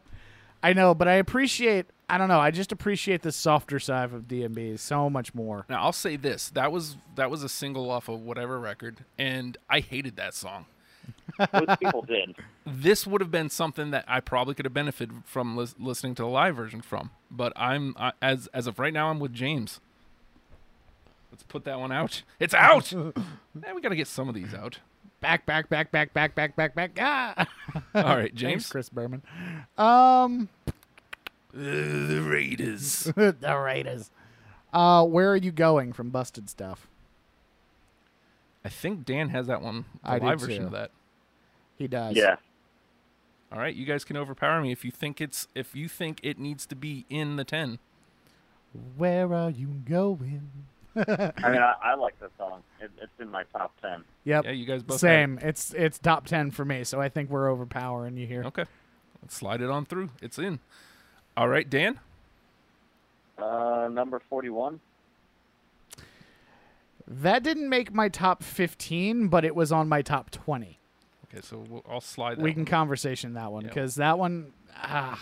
[0.62, 1.86] I know, but I appreciate.
[2.08, 2.40] I don't know.
[2.40, 5.66] I just appreciate the softer side of DMB so much more.
[5.68, 9.56] Now I'll say this: that was that was a single off of whatever record, and
[9.70, 10.66] I hated that song.
[11.52, 12.36] Most people did.
[12.68, 16.22] This would have been something that I probably could have benefited from lis- listening to
[16.22, 17.10] the live version from.
[17.30, 19.78] But I'm I, as as of right now, I'm with James.
[21.30, 22.22] Let's put that one out.
[22.40, 22.92] It's out.
[22.92, 24.80] Man, we got to get some of these out.
[25.20, 26.98] Back, back, back, back, back, back, back, back.
[27.00, 27.46] Ah.
[27.94, 28.68] All right, Thanks, James.
[28.68, 29.22] Chris Berman.
[29.78, 30.48] Um,
[31.52, 33.04] the Raiders.
[33.14, 34.10] the Raiders.
[34.72, 36.88] Uh, where are you going from Busted Stuff?
[38.64, 39.84] I think Dan has that one.
[40.02, 40.66] The I do live version too.
[40.66, 40.90] of that.
[41.78, 42.16] He does.
[42.16, 42.36] Yeah.
[43.52, 46.38] All right, you guys can overpower me if you think it's if you think it
[46.38, 47.78] needs to be in the ten.
[48.96, 50.50] Where are you going?
[50.96, 51.00] I
[51.50, 52.62] mean, I, I like this song.
[52.80, 54.02] It, it's in my top ten.
[54.24, 54.44] Yep.
[54.46, 55.00] Yeah, you guys both.
[55.00, 55.12] have it.
[55.12, 55.38] Same.
[55.42, 58.42] It's it's top ten for me, so I think we're overpowering you here.
[58.44, 58.64] Okay,
[59.22, 60.10] let's slide it on through.
[60.20, 60.58] It's in.
[61.36, 62.00] All right, Dan.
[63.38, 64.80] Uh, number forty-one.
[67.06, 70.80] That didn't make my top fifteen, but it was on my top twenty.
[71.36, 72.38] Okay, so we'll, I'll slide.
[72.38, 72.66] That we can one.
[72.66, 73.68] conversation that one Yeah.
[73.68, 75.20] because that one, ah,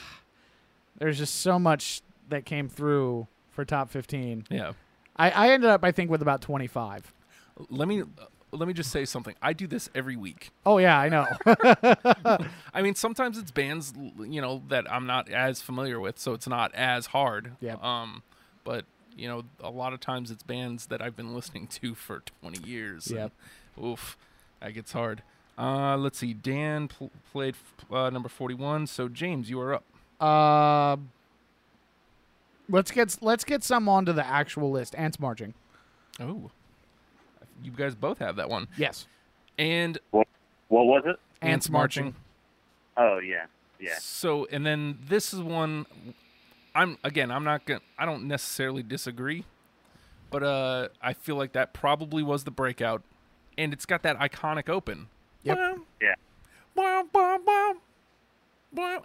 [0.98, 4.46] there's just so much that came through for top fifteen.
[4.50, 4.72] Yeah.
[5.16, 7.12] I, I ended up, I think, with about twenty five.
[7.70, 8.04] Let me uh,
[8.52, 9.34] let me just say something.
[9.42, 10.50] I do this every week.
[10.64, 11.26] Oh yeah, I know.
[12.74, 16.48] I mean, sometimes it's bands, you know, that I'm not as familiar with, so it's
[16.48, 17.52] not as hard.
[17.60, 17.76] Yeah.
[17.82, 18.22] Um,
[18.64, 18.84] but
[19.16, 22.68] you know, a lot of times it's bands that I've been listening to for 20
[22.68, 23.12] years.
[23.14, 23.28] Yeah.
[23.82, 24.16] Oof,
[24.60, 25.22] that gets hard.
[25.56, 26.32] Uh, let's see.
[26.34, 27.54] Dan pl- played
[27.90, 28.86] uh, number 41.
[28.88, 29.84] So James, you are up.
[30.20, 30.96] uh,
[32.68, 34.94] let's get let's get some onto the actual list.
[34.96, 35.54] Ants marching.
[36.20, 36.50] Oh,
[37.62, 38.68] you guys both have that one.
[38.76, 39.06] Yes.
[39.58, 40.26] And What
[40.68, 41.16] was it?
[41.42, 42.14] Ants marching.
[42.96, 43.46] Oh yeah,
[43.78, 43.94] yeah.
[43.98, 45.86] So, and then this is one.
[46.74, 47.30] I'm again.
[47.30, 47.80] I'm not gonna.
[47.98, 49.44] I don't necessarily disagree,
[50.30, 53.02] but uh, I feel like that probably was the breakout,
[53.58, 55.08] and it's got that iconic open.
[55.44, 55.78] Yep.
[56.00, 56.14] Yeah.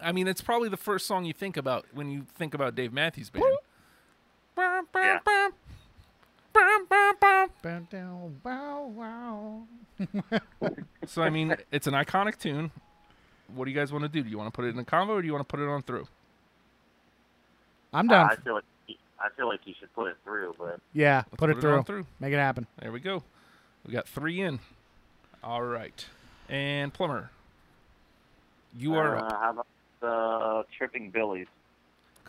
[0.01, 2.91] I mean, it's probably the first song you think about when you think about Dave
[2.91, 3.45] Matthews Band.
[4.55, 4.85] Wow,
[8.95, 9.63] wow,
[10.33, 10.39] Yeah.
[11.05, 12.71] So I mean, it's an iconic tune.
[13.53, 14.23] What do you guys want to do?
[14.23, 15.59] Do you want to put it in a combo, or do you want to put
[15.61, 16.07] it on through?
[17.93, 18.29] I'm Uh, done.
[18.31, 18.63] I feel like
[19.21, 21.83] I feel like you should put it through, but yeah, Let's put it through.
[21.83, 22.05] through.
[22.19, 22.67] Make it happen.
[22.79, 23.23] There we go.
[23.85, 24.59] We got three in.
[25.43, 26.05] All right.
[26.49, 27.29] And Plummer,
[28.77, 29.67] you are uh, how about
[30.01, 31.47] the Tripping Billies?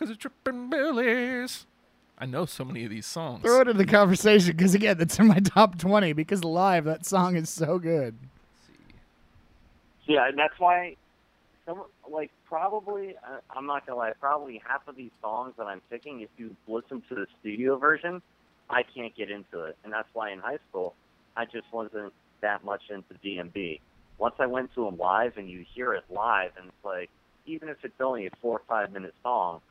[0.01, 1.67] because of tripping billies.
[2.17, 3.43] I know so many of these songs.
[3.43, 6.13] Throw it in the conversation because again, that's in my top twenty.
[6.13, 8.15] Because live, that song is so good.
[10.05, 10.95] Yeah, and that's why
[11.67, 15.81] some like probably uh, I'm not gonna lie, probably half of these songs that I'm
[15.91, 18.23] picking, if you listen to the studio version,
[18.69, 20.95] I can't get into it, and that's why in high school
[21.37, 23.79] I just wasn't that much into DMB.
[24.21, 27.09] Once I went to them live, and you hear it live, and it's like
[27.47, 29.61] even if it's only a four or five minute song,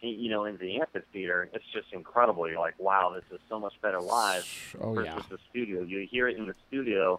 [0.00, 2.48] you know, in the amphitheater, it's just incredible.
[2.48, 4.44] You're like, wow, this is so much better live
[4.80, 5.22] Oh versus yeah.
[5.28, 5.82] the studio.
[5.82, 7.18] You hear it in the studio,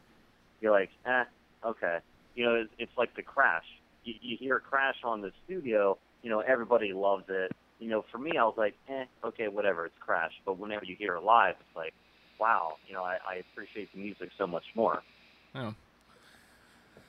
[0.61, 1.25] you're like, eh,
[1.65, 1.97] okay.
[2.35, 3.65] You know, it's, it's like the crash.
[4.05, 7.51] You, you hear crash on the studio, you know, everybody loves it.
[7.79, 10.31] You know, for me, I was like, eh, okay, whatever, it's crash.
[10.45, 11.93] But whenever you hear it live, it's like,
[12.39, 15.03] wow, you know, I, I appreciate the music so much more.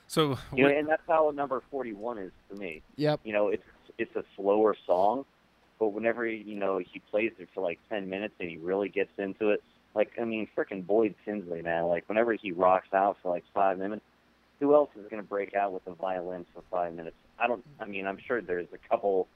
[0.09, 2.81] So, You know, and that's how number 41 is to me.
[2.95, 3.19] Yep.
[3.23, 3.63] You know, it's
[3.99, 5.23] it's a slower song,
[5.77, 9.11] but whenever you know he plays it for like 10 minutes and he really gets
[9.19, 9.61] into it,
[9.93, 11.83] like I mean, frickin' Boyd Tinsley, man.
[11.83, 14.01] Like whenever he rocks out for like five minutes,
[14.59, 17.15] who else is gonna break out with a violin for five minutes?
[17.37, 17.63] I don't.
[17.79, 19.27] I mean, I'm sure there's a couple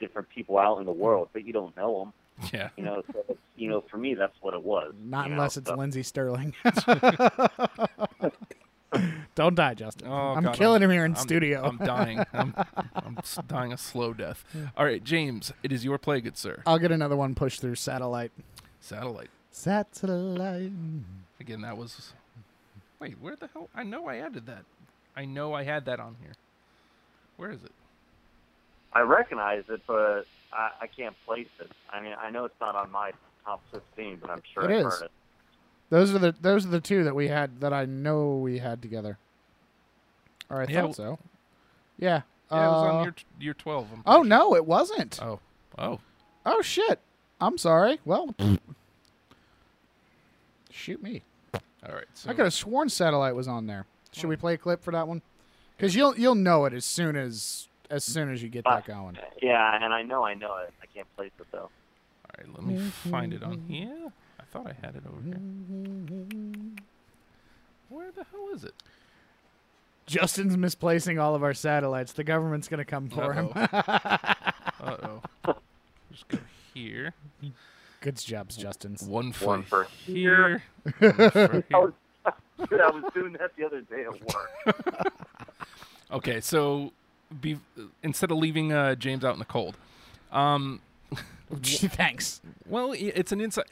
[0.00, 1.98] different people out in the world, but you don't know
[2.38, 2.50] them.
[2.54, 2.70] yeah.
[2.78, 4.94] You know, so you know, for me, that's what it was.
[5.04, 6.54] Not you know, unless it's so- Lindsey Stirling.
[9.34, 10.08] Don't die, Justin.
[10.08, 11.62] Oh, I'm God, killing him here in I'm- studio.
[11.64, 12.24] I'm dying.
[12.32, 12.54] I'm,
[12.94, 14.44] I'm dying a slow death.
[14.76, 16.62] All right, James, it is your play, good sir.
[16.66, 18.32] I'll get another one pushed through satellite.
[18.80, 19.30] Satellite.
[19.50, 20.72] Satellite.
[21.40, 22.12] Again, that was.
[23.00, 23.68] Wait, where the hell?
[23.74, 24.64] I know I added that.
[25.16, 26.32] I know I had that on here.
[27.36, 27.72] Where is it?
[28.92, 31.70] I recognize it, but I, I can't place it.
[31.90, 33.12] I mean, I know it's not on my
[33.44, 34.92] top 15, but I'm sure It I've is.
[34.98, 35.10] heard it.
[35.92, 38.80] Those are the those are the two that we had that I know we had
[38.80, 39.18] together.
[40.48, 41.18] Or I Yeah, thought so.
[41.98, 42.22] Yeah.
[42.50, 43.88] Yeah, it was on Uh, your your twelve.
[43.92, 45.22] I'm oh pretty no, it wasn't.
[45.22, 45.40] Oh,
[45.76, 46.00] oh.
[46.46, 46.98] Oh shit.
[47.42, 48.00] I'm sorry.
[48.06, 48.34] Well,
[50.70, 51.22] shoot me.
[51.54, 52.06] All right.
[52.14, 53.84] So I could have sworn satellite was on there.
[54.12, 55.20] Should we play a clip for that one?
[55.76, 58.94] Because you'll you'll know it as soon as as soon as you get But- that
[58.94, 59.18] going.
[59.42, 60.72] Yeah, and I know I know it.
[60.82, 61.68] I can't place it though.
[61.68, 62.78] All right, let me
[63.10, 64.10] find it on here.
[64.52, 65.40] I thought I had it over here.
[67.88, 68.74] Where the hell is it?
[70.06, 72.12] Justin's misplacing all of our satellites.
[72.12, 73.48] The government's gonna come for him.
[73.54, 74.36] Uh
[74.82, 75.22] oh.
[76.10, 76.38] Just go
[76.74, 77.14] here.
[78.02, 78.96] Good jobs, Justin.
[79.06, 80.62] One for, One for here.
[80.98, 81.92] one for I was,
[82.68, 85.12] dude, I was doing that the other day at work.
[86.10, 86.92] Okay, so
[87.40, 87.58] be,
[88.02, 89.78] instead of leaving uh, James out in the cold,
[90.30, 90.82] um,
[91.62, 92.42] Thanks.
[92.68, 93.64] well, it's an inside.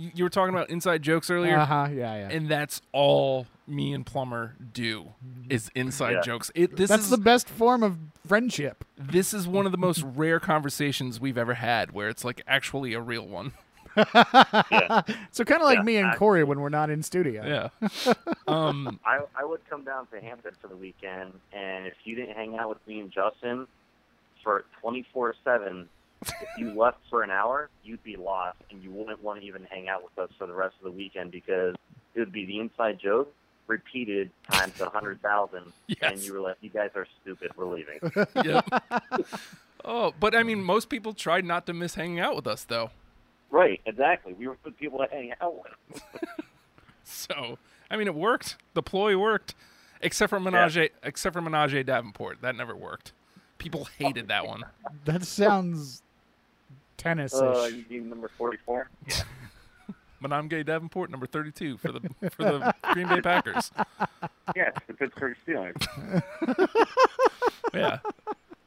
[0.00, 1.88] You, you were talking about inside jokes earlier, Uh huh.
[1.92, 2.28] Yeah, yeah.
[2.30, 5.10] and that's all me and Plummer do
[5.48, 6.20] is inside Yeah.
[6.22, 6.50] jokes.
[6.54, 8.84] It this That's is the best form of friendship.
[8.96, 12.94] this is one of the most rare conversations we've ever had where it's like actually
[12.94, 13.52] a real one.
[13.96, 15.02] Yeah.
[15.32, 17.70] So kind of like Yeah, me and I- Corey when we're not in studio.
[17.82, 18.12] Yeah.
[18.48, 18.98] um.
[19.04, 22.56] I I would come down to Hampton for the weekend, and if you didn't hang
[22.56, 23.66] out with me and Justin
[24.42, 25.88] for 24 seven,
[26.22, 29.64] if you left for an hour, you'd be lost, and you wouldn't want to even
[29.70, 31.74] hang out with us for the rest of the weekend because
[32.14, 33.32] it would be the inside joke
[33.66, 37.52] repeated times a hundred thousand, and you were like, "You guys are stupid.
[37.56, 38.00] We're leaving."
[38.44, 38.68] Yep.
[39.84, 42.90] oh, but I mean, most people tried not to miss hanging out with us, though.
[43.50, 43.80] right?
[43.86, 44.32] Exactly.
[44.34, 46.00] We were the people to hang out with.
[47.04, 47.58] So,
[47.90, 48.56] I mean, it worked.
[48.74, 49.54] The ploy worked,
[50.00, 52.40] except for Menage, except for Menage Davenport.
[52.40, 53.12] That never worked.
[53.58, 54.64] People hated that one.
[55.04, 56.02] That sounds
[57.00, 57.40] tennis-ish.
[57.40, 58.88] Uh, you mean number 44?
[60.48, 63.72] Gay Davenport, number thirty-two for the for the Green Bay Packers.
[64.54, 66.66] Yes, the Pittsburgh Steelers.
[67.72, 68.00] Yeah,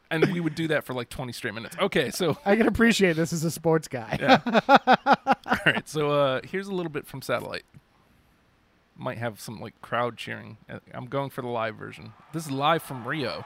[0.09, 1.75] and we would do that for like twenty straight minutes.
[1.77, 4.17] Okay, so I can appreciate this as a sports guy.
[4.19, 4.39] yeah.
[5.45, 7.65] all right, so uh, here's a little bit from Satellite.
[8.95, 10.57] Might have some like crowd cheering.
[10.69, 12.13] Uh, I'm going for the live version.
[12.31, 13.45] This is live from Rio.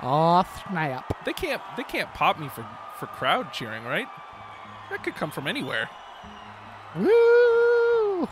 [0.00, 1.24] Aw, snap.
[1.24, 2.66] They can't they can't pop me for
[2.98, 4.06] for crowd cheering, right?
[4.90, 5.88] That could come from anywhere.
[6.96, 8.22] Woo!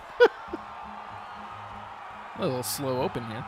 [2.37, 3.45] A little slow open here.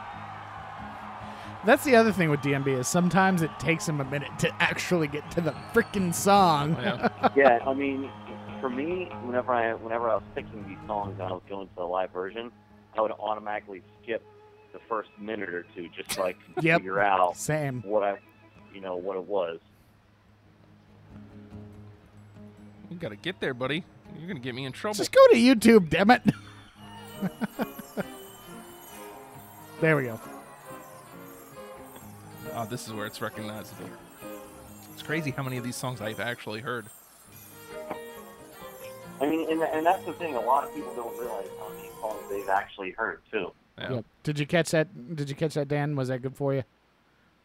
[1.64, 5.08] That's the other thing with DMB is sometimes it takes him a minute to actually
[5.08, 6.76] get to the freaking song.
[6.80, 7.08] Yeah.
[7.36, 8.08] yeah, I mean,
[8.60, 11.74] for me, whenever I whenever I was picking these songs and I was going to
[11.74, 12.52] the live version,
[12.96, 14.24] I would automatically skip
[14.76, 16.80] the first minute or two just so I could Yep.
[16.80, 17.80] figure out Same.
[17.82, 18.18] what I,
[18.74, 19.58] you know, what it was.
[22.90, 23.84] You gotta get there, buddy.
[24.18, 24.94] You're gonna get me in trouble.
[24.94, 26.22] Just go to YouTube, damn it.
[29.80, 30.20] there we go.
[32.54, 33.88] Oh, this is where it's recognizable.
[34.92, 36.86] It's crazy how many of these songs I've actually heard.
[39.20, 40.34] I mean, and, and that's the thing.
[40.34, 43.50] A lot of people don't realize how many songs they've actually heard too.
[43.78, 43.92] Yeah.
[43.94, 44.04] Yep.
[44.22, 45.16] Did you catch that?
[45.16, 45.96] Did you catch that, Dan?
[45.96, 46.62] Was that good for you?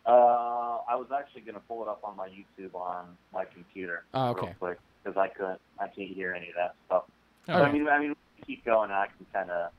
[0.05, 4.03] Uh, I was actually going to pull it up on my YouTube on my computer
[4.13, 4.55] Oh, real okay.
[4.59, 7.03] quick because I couldn't, I can't hear any of that stuff.
[7.47, 8.15] All But, I mean, I mean,
[8.45, 9.71] keep going, I can kind of,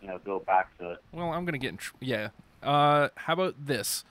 [0.00, 0.98] you know, go back to it.
[1.12, 1.76] Well, I'm gonna get in.
[1.76, 2.28] Tr- yeah.
[2.62, 4.04] Uh, how about this?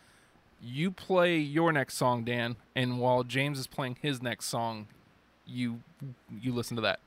[0.62, 4.88] You play your next song, Dan, and while James is playing his next song,
[5.46, 5.80] you
[6.40, 7.00] you listen to that.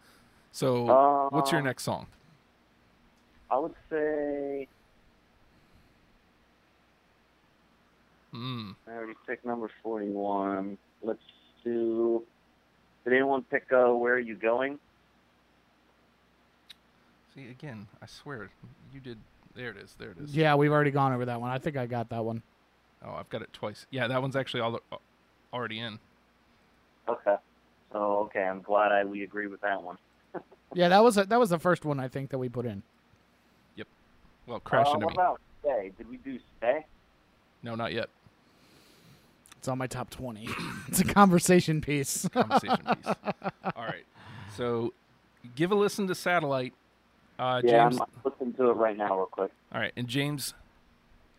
[0.50, 2.06] So, what's your Um, next song?
[3.52, 4.66] I would say
[8.34, 8.74] Mm.
[8.88, 10.78] I already picked number forty-one.
[11.02, 11.20] Let's
[11.62, 12.22] do.
[13.04, 14.78] Did anyone pick uh, "Where Are You Going"?
[17.34, 17.88] See again.
[18.00, 18.48] I swear
[18.90, 19.18] you did.
[19.54, 19.94] There it is.
[19.98, 20.34] There it is.
[20.34, 21.50] Yeah, we've already gone over that one.
[21.50, 22.42] I think I got that one.
[23.04, 23.84] Oh, I've got it twice.
[23.90, 24.80] Yeah, that one's actually all
[25.52, 25.98] already in.
[27.06, 27.36] Okay.
[27.92, 29.98] So okay, I'm glad I we agree with that one.
[30.74, 32.82] Yeah, that was a, that was the first one I think that we put in.
[34.46, 35.22] Well, crash uh, into what me.
[35.22, 35.92] about "Stay"?
[35.96, 36.84] Did we do "Stay"?
[37.62, 38.08] No, not yet.
[39.58, 40.48] It's on my top twenty.
[40.88, 42.28] it's a conversation piece.
[42.28, 43.06] Conversation piece.
[43.76, 44.04] All right.
[44.56, 44.92] So,
[45.54, 46.74] give a listen to Satellite.
[47.38, 48.00] Uh, yeah, James.
[48.00, 49.50] I'm listening to it right now, real quick.
[49.72, 50.54] All right, and James,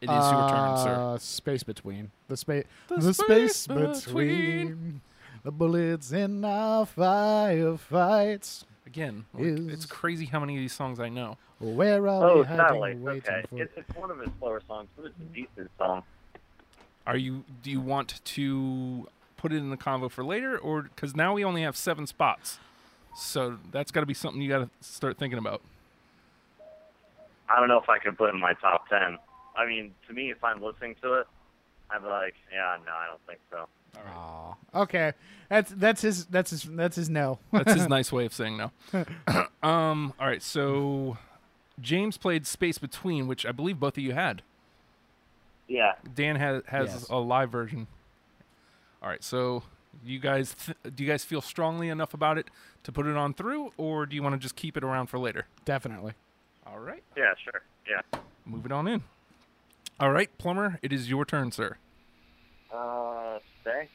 [0.01, 0.95] it is your turn, sir.
[1.13, 4.67] Uh, Space between the space, The the, space space, between.
[4.67, 5.01] between
[5.43, 8.63] the bullets in our firefights.
[8.85, 11.37] Again, like, it's crazy how many of these songs I know.
[11.59, 13.61] Where are Oh, we hiding, "Satellite." waiting Okay, for?
[13.61, 16.03] it's, it's one of his slower songs, but it's a decent song.
[17.07, 17.43] Are you?
[17.61, 19.07] Do you want to
[19.37, 22.59] put it in the convo for later, or because now we only have seven spots,
[23.15, 25.61] so that's got to be something you got to start thinking about.
[27.49, 29.17] I don't know if I could put it in my top ten.
[29.55, 31.27] I mean, to me, if I'm listening to it,
[31.89, 33.67] I'm like, yeah, no, I don't think so.
[33.97, 34.55] Aw.
[34.75, 35.13] Okay,
[35.49, 37.39] that's that's his that's his that's his no.
[37.51, 38.71] That's his nice way of saying no.
[39.67, 40.13] um.
[40.19, 40.41] All right.
[40.41, 41.17] So
[41.81, 44.41] James played Space Between, which I believe both of you had.
[45.67, 45.93] Yeah.
[46.13, 47.07] Dan has has Yes.
[47.09, 47.87] a live version.
[49.01, 49.63] All right, so
[50.03, 52.49] you guys th- do you guys feel strongly enough about it
[52.83, 55.19] to put it on through, or do you want to just keep it around for
[55.19, 55.45] later?
[55.65, 56.13] Definitely.
[56.65, 57.61] All right, Yeah, sure.
[57.89, 58.19] Yeah.
[58.45, 59.03] move it on in.
[59.99, 61.75] All right, Plummer, it is your turn, sir.
[62.73, 63.89] Uh, stay.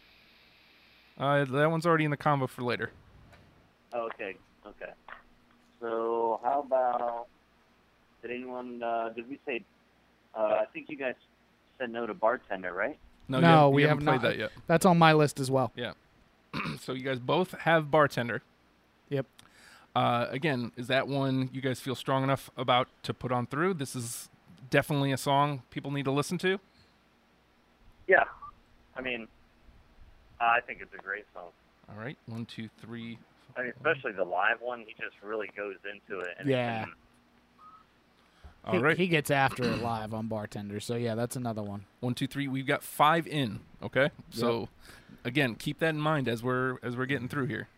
[1.19, 2.91] Uh, that one's already in the combo for later.
[3.93, 4.37] Oh, okay.
[4.67, 4.93] Okay.
[5.81, 7.27] So how about?
[8.23, 8.83] Did anyone?
[8.83, 9.63] Uh, did we say?
[10.35, 11.15] Uh, I think you guys
[11.79, 12.99] said no to bartender, right?
[13.29, 14.29] No, No, you haven't, we you have haven't played not.
[14.35, 14.51] that yet.
[14.67, 15.73] That's on my list as well.
[15.77, 15.93] Yeah.
[16.81, 18.43] so you guys both have bartender.
[19.11, 19.27] Yep.
[19.95, 23.75] Uh, again, is that one you guys feel strong enough about to put on through?
[23.75, 24.29] This is
[24.71, 26.59] definitely a song people need to listen to.
[28.07, 28.25] Yeah.
[28.97, 29.29] I mean,
[30.41, 31.49] I think it's a great song.
[31.91, 33.19] All right, one, two, three.
[33.57, 34.81] I mean, especially the live one.
[34.87, 36.37] He just really goes into it.
[36.39, 36.83] And Yeah.
[36.85, 36.93] and
[38.65, 40.81] All he, right, he gets after it live on Bartender.
[40.81, 41.87] So yeah, that's another one.
[42.01, 42.47] one, two, three.
[42.47, 43.61] We've got five in.
[43.83, 44.69] Okay, so
[45.25, 47.69] again, keep that in mind as we're as we're getting through here.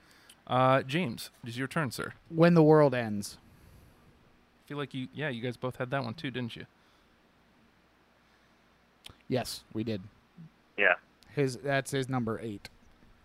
[0.47, 2.13] Uh, James, it is your turn, sir.
[2.29, 3.39] When the world ends.
[4.65, 6.67] I feel like you, yeah, you guys both had that one too, didn't you?
[9.29, 10.03] Yes, we did.
[10.77, 10.95] yeah.
[11.35, 12.69] His that's his number eight,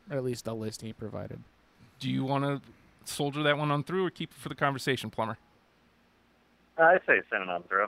[0.09, 1.39] or at least the list he provided.
[1.99, 2.61] Do you want to
[3.05, 5.37] soldier that one on through, or keep it for the conversation, Plummer?
[6.77, 7.87] I say send it on through.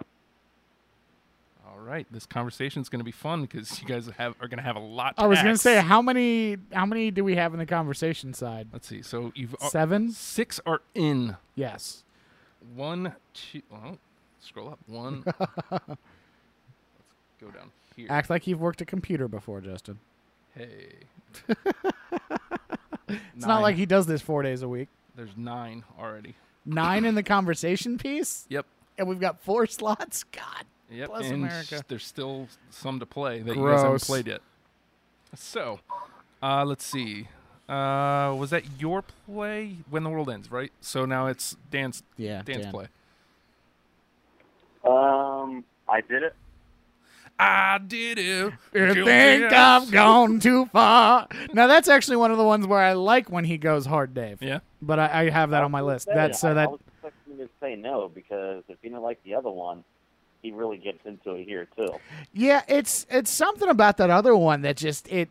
[1.69, 4.57] All right, this conversation is going to be fun because you guys have are going
[4.57, 5.17] to have a lot.
[5.17, 8.33] To I was gonna say how many how many do we have in the conversation
[8.33, 8.67] side?
[8.71, 9.01] Let's see.
[9.01, 10.11] So you've uh, Seven.
[10.11, 11.35] six are in.
[11.55, 12.03] Yes.
[12.75, 13.61] One, two.
[13.71, 13.97] Oh,
[14.39, 14.79] scroll up.
[14.87, 15.23] One.
[15.71, 15.97] Let's
[17.39, 18.07] go down here.
[18.09, 19.99] Act like you've worked a computer before, Justin.
[20.55, 20.93] Hey,
[23.35, 24.89] It's not like he does this four days a week.
[25.15, 26.35] there's nine already.
[26.65, 28.65] Nine in the conversation piece, Yep.
[28.97, 30.23] and we've got four slots.
[30.25, 30.65] God.
[30.89, 31.09] Yep.
[31.09, 31.83] Bless and America.
[31.87, 34.03] there's still some to play that you guys haven't Gross.
[34.05, 34.41] played yet.
[35.35, 35.79] So,
[36.41, 37.27] uh, let's see.
[37.69, 39.77] Uh, was that your play?
[39.89, 40.71] When the world ends, right?
[40.81, 42.41] So now it's Dan's Yeah.
[42.43, 42.71] Dan's Dan.
[42.71, 42.87] play.
[44.85, 46.35] Um, I did it.
[47.39, 48.53] I did it.
[48.73, 51.27] You think as- I've gone too far?
[51.53, 54.41] Now that's actually one of the ones where I like when he goes hard, Dave.
[54.41, 54.59] Yeah.
[54.81, 56.07] But I, I have that on my list.
[56.07, 58.77] gonna That's say, so I, that I was expecting you to say no because if
[58.81, 59.83] you didn't like the other one,
[60.41, 61.93] he really gets into it here too.
[62.33, 65.29] yeah, it's it's something about that other one that just it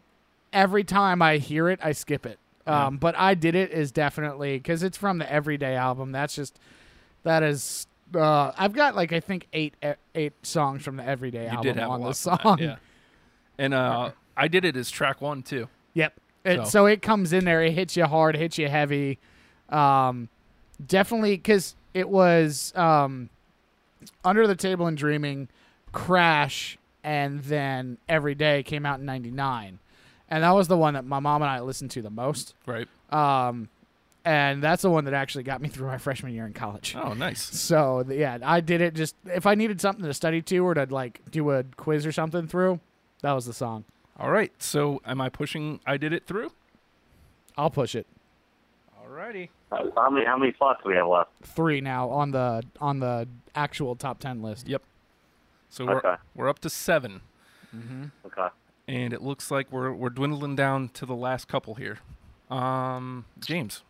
[0.53, 2.39] every time I hear it, I skip it.
[2.69, 6.11] Um, but I did it is definitely because it's from the Everyday album.
[6.11, 6.59] That's just
[7.23, 7.87] that is.
[8.15, 9.75] Uh, I've got like I think eight
[10.15, 12.59] eight songs from the Everyday You album did have on lot from that, song.
[12.61, 12.77] yeah.
[13.59, 15.69] And uh, I did it as track one too.
[15.95, 16.13] Yep.
[16.45, 16.87] It, So- so.
[16.87, 17.63] it comes in there.
[17.63, 18.37] It hits you hard.
[18.37, 19.19] Hits you heavy.
[19.71, 20.29] Um,
[20.87, 23.31] definitely because it was um,
[24.25, 25.49] under the table and dreaming,
[25.93, 29.79] crash, and then every day came out in '99,
[30.29, 32.55] and that was the one that my mom and I listened to the most.
[32.67, 32.87] Right.
[33.11, 33.69] Um,
[34.27, 36.95] and that's the one that actually got me through my freshman year in college.
[36.99, 37.41] Oh, nice.
[37.43, 40.85] So yeah, I did it just if I needed something to study to or to
[40.91, 42.81] like do a quiz or something through.
[43.23, 43.85] That was the song.
[44.19, 44.53] All right.
[44.59, 46.53] So am I pushing I did it through?
[47.57, 48.07] I'll push it.
[49.03, 49.49] Alrighty.
[49.73, 51.31] Uh, how many how many slots do we have left?
[51.43, 54.69] three now on the on the actual top ten list.
[54.69, 54.83] Yep.
[55.71, 56.15] So we're Okay.
[56.35, 57.21] we're up to seven.
[57.75, 58.11] Mhm.
[58.27, 58.49] Okay.
[58.89, 61.99] And it looks like we're we're dwindling down to the last couple here.
[62.51, 63.83] Um James.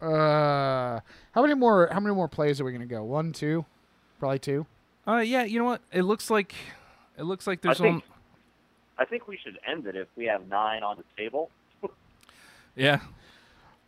[0.00, 1.00] Uh,
[1.32, 1.88] how many more?
[1.90, 3.02] How many more plays are we gonna go?
[3.02, 3.64] One, two,
[4.18, 4.66] probably two.
[5.06, 5.80] Uh yeah, you know what?
[5.92, 6.54] It looks like
[7.18, 8.02] it looks like there's I think on
[8.98, 11.50] I think we should end it if we have nine on the table.
[12.74, 13.00] Yeah.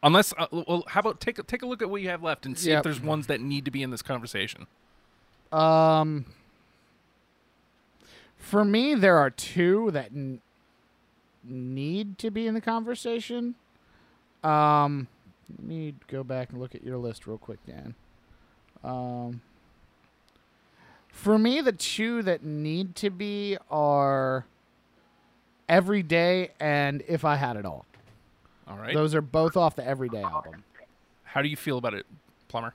[0.03, 2.47] Unless uh, well how about take a take a look at what you have left
[2.47, 4.67] and see if there's ones that need to be in this conversation.
[5.53, 6.25] Um,
[8.37, 10.41] for me, there are two that n-
[11.45, 13.57] need to be in the conversation.
[14.45, 15.09] Um,
[15.51, 17.95] let me go back and look at your list real quick, Dan.
[18.85, 19.41] Um,
[21.13, 24.45] for me, the two that need to be are
[25.69, 27.85] Every Day and If I Had It All.
[28.69, 28.95] All right.
[28.95, 30.63] Those are both off the Everyday album.
[31.25, 32.07] How do you feel about it,
[32.49, 32.73] Plummer?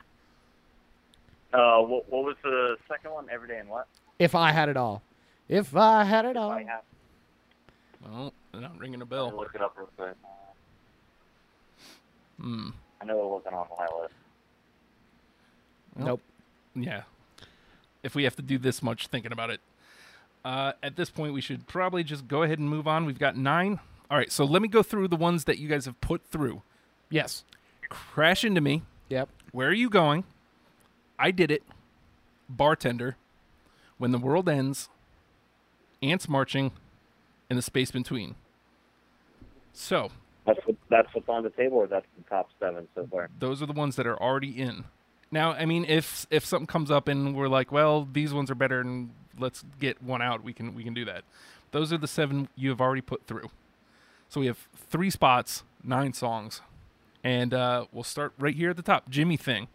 [1.54, 3.28] Uh, what, what was the second one?
[3.32, 3.88] Everyday and what?
[4.20, 5.04] If I Had It All.
[5.48, 6.52] If I Had It All.
[6.52, 6.82] I have
[8.04, 9.34] Well, they're not ringing a to bell.
[9.36, 10.16] look it up real quick.
[12.44, 12.70] Hmm.
[13.02, 14.14] I know it wasn't on my list.
[15.96, 16.22] Well, Nope.
[16.76, 17.04] Yeah.
[18.04, 19.62] If we have to do this much thinking about it.
[20.44, 23.06] Uh, at this point, we should probably just go ahead and move on.
[23.06, 23.80] We've got nine.
[24.12, 26.62] All right, so let me go through the ones that you guys have put through.
[27.10, 27.44] Yes.
[27.90, 28.82] Crash into me.
[29.10, 29.30] Yep.
[29.54, 30.26] Where are you going?
[31.18, 31.64] I did it.
[32.50, 33.16] Bartender,
[33.98, 34.90] When the World Ends,
[36.02, 36.72] Ants Marching,
[37.50, 38.36] and the Space Between.
[39.72, 40.12] So,
[40.46, 43.30] That's what, that's what's on the table, or that's the top seven so far.
[43.40, 44.84] those are the ones that are already in.
[45.32, 48.56] Now, I mean, if if something comes up and we're like, well, these ones are
[48.56, 51.24] better, and let's get one out, we can we can do that.
[51.72, 53.50] Those are the seven you have already put through.
[54.30, 56.62] So we have three spots, nine songs,
[57.24, 59.10] and uh, we'll start right here at the top.
[59.10, 59.68] Jimi Thing.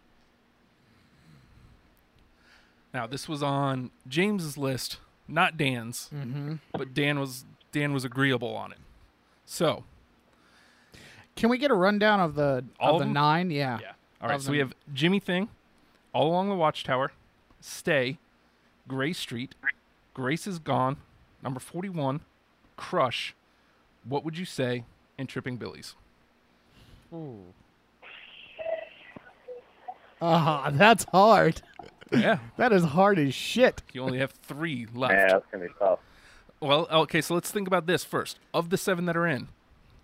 [2.93, 4.97] Now this was on James's list,
[5.27, 6.55] not Dan's, Mm-hmm.
[6.73, 8.79] but Dan was Dan was agreeable on it.
[9.45, 9.83] So
[11.39, 13.13] Can we get a rundown of the All of of the them?
[13.13, 13.49] nine?
[13.51, 13.79] Yeah.
[13.81, 13.91] Yeah.
[14.21, 14.35] All right.
[14.35, 14.67] Of So we them.
[14.87, 15.47] have Jimi Thing,
[16.13, 17.11] All Along the Watchtower,
[17.61, 18.17] Stay,
[18.87, 19.55] Grey Street,
[20.13, 20.97] Grace is Gone,
[21.41, 22.19] number 41,
[22.75, 23.33] Crush,
[24.03, 24.83] What Would You Say,
[25.17, 25.95] and Tripping Billies.
[27.13, 27.37] Oh.
[30.21, 31.61] Ah, that's hard.
[32.11, 32.39] yeah.
[32.57, 33.81] That is hard as shit.
[33.93, 35.31] You only have three Yeah, left.
[35.31, 35.99] that's gonna be tough.
[36.59, 37.21] Well, okay.
[37.21, 38.37] So let's think about this first.
[38.53, 39.47] Of the seven that are in,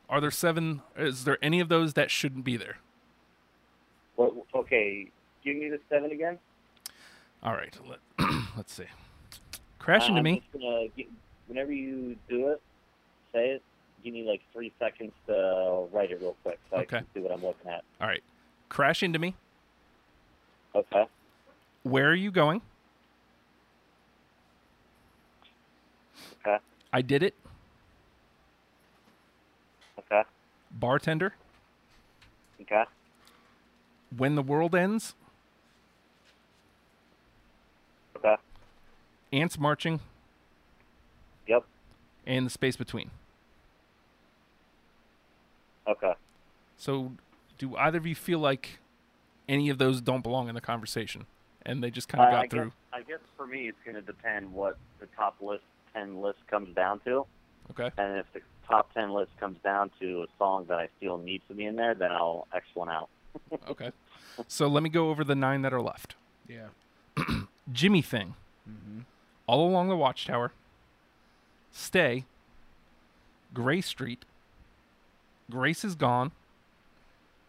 [0.09, 0.81] are there seven?
[0.97, 2.77] Is there any of those that shouldn't be there?
[4.15, 5.07] What, okay,
[5.43, 6.39] give me the seven again.
[7.43, 7.77] All right.
[7.87, 7.99] Let,
[8.57, 8.85] let's see.
[9.79, 10.41] Crash into I'm me.
[11.47, 12.61] whenever you do it,
[13.33, 13.61] say it.
[14.03, 16.97] Give me like three seconds to write it real quick so Okay.
[16.97, 17.83] I can see what I'm looking at.
[17.99, 18.23] All right.
[18.69, 19.35] Crash into me.
[20.75, 21.05] Okay.
[21.83, 22.61] Where are you going?
[26.45, 26.57] Okay.
[26.93, 27.33] I did it.
[30.11, 30.27] Okay.
[30.71, 31.33] Bartender.
[32.61, 32.83] Okay.
[34.15, 35.15] When the world ends.
[38.15, 38.35] Okay.
[39.33, 39.99] Ants marching.
[41.47, 41.63] Yep.
[42.25, 43.11] And the space between.
[45.87, 46.13] Okay.
[46.77, 47.11] So,
[47.57, 48.79] do either of you feel like
[49.47, 51.25] any of those don't belong in the conversation,
[51.63, 52.63] and they just kind of got I through?
[52.65, 56.39] Guess, I guess for me, it's going to depend what the top list ten list
[56.47, 57.25] comes down to,
[57.71, 57.91] Okay.
[57.97, 61.43] and if the top ten list comes down to a song that I feel needs
[61.47, 63.09] to be in there, then I'll X one out.
[63.69, 63.91] Okay.
[64.47, 66.15] so let me go over the nine that are left.
[66.47, 66.67] Yeah.
[67.71, 68.35] Jimi thing.
[68.69, 68.99] Mm-hmm.
[69.47, 70.51] All along the Watchtower.
[71.71, 72.25] Stay.
[73.53, 74.23] Grey Street.
[75.51, 76.31] Grace is gone.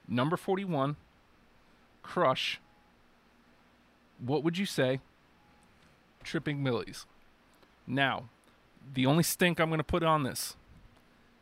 [0.09, 0.97] Number forty-one.
[2.03, 2.61] Crush.
[4.19, 5.01] What would you say?
[6.25, 7.07] Tripping Billies.
[7.87, 8.25] Now,
[8.95, 10.57] the only stink I'm going to put on this,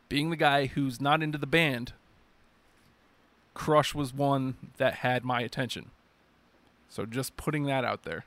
[0.09, 1.93] being the guy who's not into the band,
[3.53, 5.91] Crush was one that had my attention.
[6.89, 8.25] So just putting that out there.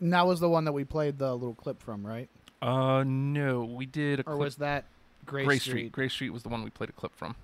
[0.00, 2.28] And that was the one that we played the little clip from, right?
[2.62, 4.38] Uh, no, we did a Or clip.
[4.38, 4.84] was that
[5.26, 5.70] Grey, Grey Street?
[5.70, 5.92] Street.
[5.92, 7.34] Grey Street was the one we played a clip from.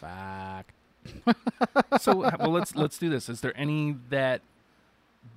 [0.00, 0.72] Fuck.
[2.00, 3.28] So, well, let's let's do this.
[3.28, 4.42] Is there any that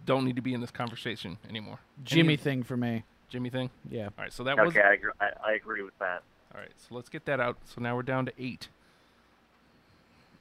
[0.06, 1.80] don't need to be in this conversation anymore?
[2.04, 3.04] Jimmy of- thing for me.
[3.32, 3.70] Jimi thing.
[3.90, 4.06] Yeah.
[4.06, 6.22] All right, so that was Okay, I agree, I, I agree with that.
[6.54, 6.72] all right.
[6.78, 7.58] So let's get that out.
[7.64, 8.68] So now we're down to eight,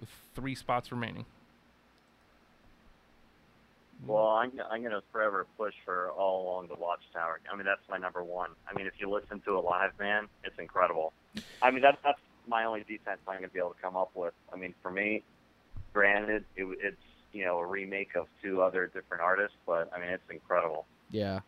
[0.01, 1.25] with three spots remaining.
[4.07, 7.41] Well, I'm I'm gonna forever push for all along the Watchtower.
[7.53, 8.51] I mean, that's my number one.
[8.69, 11.13] I mean, if you listen to it live, man, it's incredible.
[11.63, 14.33] I mean, that's that's my only defense I'm gonna be able to come up with.
[14.53, 15.23] I mean, for me,
[15.93, 16.97] granted, it, it's
[17.33, 20.87] you know a remake of two other different artists, but I mean, it's incredible.
[21.11, 21.41] Yeah.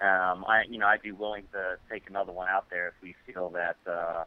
[0.00, 3.14] Um, I you know I'd be willing to take another one out there if we
[3.26, 4.24] feel that uh,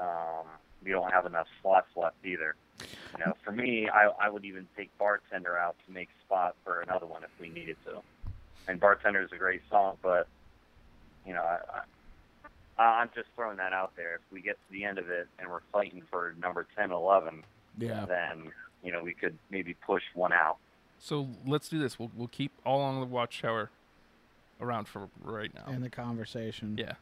[0.00, 0.46] um,
[0.84, 2.54] we don't have enough slots left either.
[2.80, 6.80] You know, for me, I I would even take Bartender out to make spot for
[6.80, 8.00] another one if we needed to.
[8.68, 10.28] And Bartender is a great song, but
[11.26, 11.58] you know, I,
[12.78, 14.16] I, I'm just throwing that out there.
[14.16, 17.42] If we get to the end of it and we're fighting for number 10, 11,
[17.78, 18.04] Yeah.
[18.06, 18.50] then
[18.82, 20.56] you know we could maybe push one out.
[20.98, 21.98] So let's do this.
[21.98, 23.70] We'll we'll keep all on the Watchtower
[24.60, 25.72] around for right now.
[25.72, 26.76] In the conversation.
[26.78, 26.94] yeah.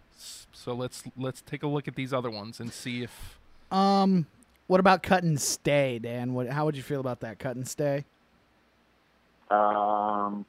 [0.53, 3.39] So let's let's take a look at these other ones and see if
[3.71, 4.27] Um,
[4.67, 6.35] what about cut and stay, Dan?
[6.35, 6.49] What?
[6.49, 8.05] How would you feel about that cut and stay?
[9.51, 10.45] Um,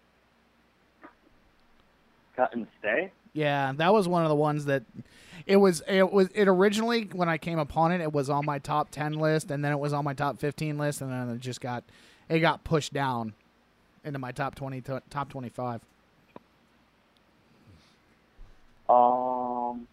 [2.36, 3.12] cut and stay.
[3.34, 4.84] Yeah, that was one of the ones that
[5.48, 5.82] it was.
[5.88, 6.28] It was.
[6.36, 9.64] It originally when I came upon it, it was on my top ten list, and
[9.64, 11.84] then it was on my top fifteen list, and then it just got
[12.30, 13.34] it got pushed down
[14.04, 15.82] into my top twenty, to, top twenty-five.
[18.90, 19.88] Um,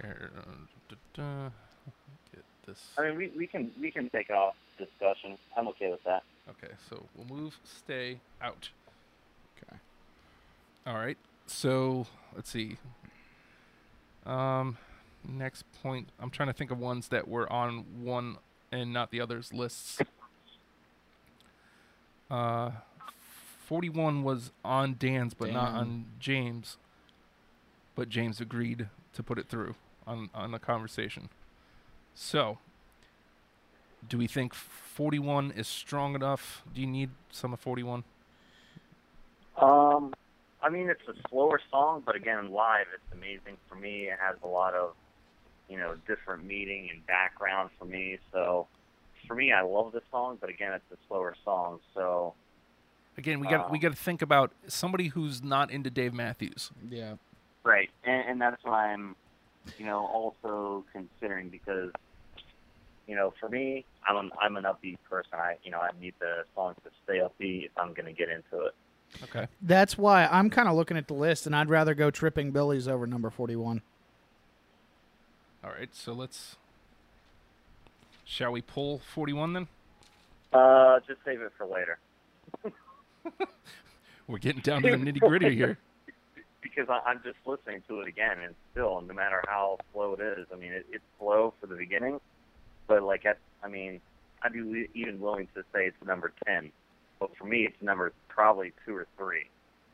[0.00, 0.42] here, uh,
[0.88, 1.50] da- da-
[2.32, 2.78] get this.
[2.98, 5.36] I mean, we, we can we can take off discussion.
[5.56, 6.22] I'm okay with that.
[6.48, 8.70] Okay, so we'll move stay out.
[9.56, 9.76] Okay.
[10.86, 11.18] All right.
[11.46, 12.76] So let's see.
[14.26, 14.76] Um,
[15.26, 16.08] next point.
[16.18, 18.38] I'm trying to think of ones that were on one
[18.72, 19.98] and not the other's lists.
[22.30, 22.70] Uh,
[23.66, 26.76] 41 was on Dan's, but not on James.
[27.94, 29.74] But James agreed to put it through
[30.06, 31.28] on on the conversation.
[32.14, 32.58] So,
[34.08, 36.62] do we think 41 is strong enough?
[36.74, 38.04] Do you need some of 41?
[39.56, 40.14] Um,
[40.66, 44.06] I mean, it's a slower song, but again, live, it's amazing for me.
[44.06, 44.94] It has a lot of,
[45.68, 48.18] you know, different meaning and background for me.
[48.32, 48.66] So,
[49.28, 51.78] for me, I love this song, but again, it's a slower song.
[51.94, 52.34] So,
[53.16, 53.80] Again, we got uh, we Oh.
[53.82, 56.72] got to think about somebody who's not into Dave Matthews.
[56.88, 57.14] Yeah.
[57.62, 59.14] right, and, and that's what I'm,
[59.78, 61.92] you know, also considering because,
[63.06, 65.30] you know, for me, I'm an, I'm an upbeat person.
[65.34, 68.28] I, you know, I need the songs to stay upbeat if I'm going to get
[68.30, 68.74] into it.
[69.22, 69.46] Okay.
[69.62, 72.88] That's why I'm kind of looking at the list, and I'd rather go tripping Billies
[72.88, 73.82] over number 41.
[75.64, 76.56] All right, so let's.
[78.24, 79.68] Shall we pull 41 then?
[80.52, 81.98] Uh, just save it for later.
[84.26, 85.78] We're getting down to the nitty gritty here.
[86.62, 90.20] because I, am just listening to it again, and still, no matter how slow it
[90.20, 92.20] is, I mean, it, it's slow for the beginning,
[92.86, 93.24] but like,
[93.62, 94.00] I mean,
[94.42, 96.70] I'd be even willing to say it's number 10
[97.18, 99.48] but for me, it's number probably two or three,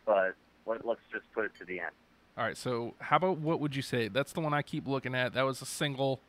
[0.05, 0.35] but
[0.67, 1.91] let, us just put it to the end.
[2.37, 2.57] All right.
[2.57, 4.09] So, how about what would you say?
[4.09, 5.35] That's the one I keep looking at.
[5.35, 6.21] That was a single.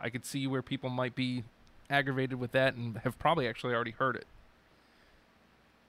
[0.00, 1.44] I could see where people might be
[1.90, 4.26] aggravated with that and have probably actually already heard it.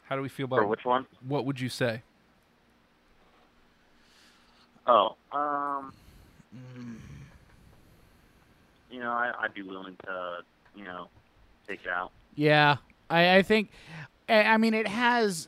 [0.04, 1.06] How do we feel about For which one?
[1.26, 2.02] What would you say?
[4.88, 5.94] Oh, um,
[8.92, 10.40] you know, I, would be willing to,
[10.76, 11.08] you know,
[11.68, 12.12] take it out.
[12.36, 12.78] Yeah,
[13.10, 13.70] I, I think
[14.32, 15.48] I I mean, it has.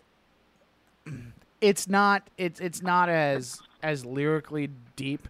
[1.62, 2.30] It's not.
[2.38, 5.28] It's it's not as as lyrically deep.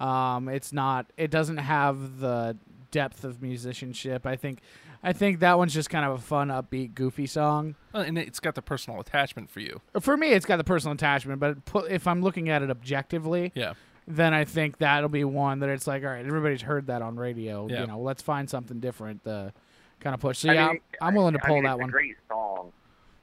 [0.00, 1.06] Um, it's not.
[1.16, 2.56] It doesn't have the
[2.90, 4.26] depth of musicianship.
[4.26, 4.60] I think.
[5.02, 7.76] I think that one's just kind of a fun, upbeat, goofy song.
[7.94, 9.80] And it's got the personal attachment for you.
[10.00, 11.38] For me, it's got the personal attachment.
[11.38, 11.58] But
[11.88, 13.74] if I'm looking at it objectively, Yeah.
[14.08, 17.14] then I think that'll be one that it's like, all right, everybody's heard that on
[17.16, 17.68] radio.
[17.70, 17.82] Yeah.
[17.82, 19.52] You know, let's find something different to
[20.00, 20.38] kind of push.
[20.38, 21.88] So I yeah, mean, I'm, I'm willing to pull I pull mean, that it's one.
[21.90, 22.72] a great song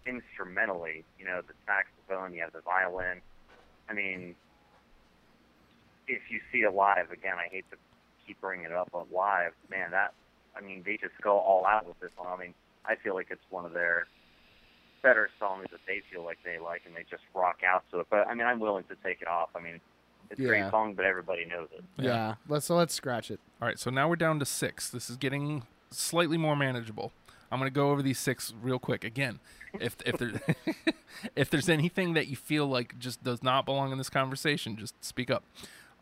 [0.06, 1.04] instrumentally.
[1.20, 3.22] You know, the saxophone, you have the violin.
[3.90, 4.36] I mean,
[6.08, 7.78] if you see it live, again, I hate to
[8.26, 10.14] keep bringing it up, but live, man, that,
[10.56, 12.28] I mean, they just go all out with this one.
[12.28, 12.54] I mean,
[12.86, 14.08] I feel like it's one of their
[15.02, 18.08] better songs that they feel like they like, and they just rock out to it.
[18.10, 19.50] But, I mean, I'm willing to take it off.
[19.56, 19.82] I mean,
[20.30, 21.84] it's a great song, but everybody knows it.
[21.98, 22.36] Yeah.
[22.48, 23.40] Let's so let's scratch it.
[23.62, 24.90] All right, so now we're down to six.
[24.90, 27.12] This is getting slightly more manageable.
[27.52, 29.04] I'm going to go over these six real quick.
[29.04, 29.40] Again,
[29.80, 30.42] if if there
[31.36, 35.04] if there's anything that you feel like just does not belong in this conversation, just
[35.04, 35.44] speak up.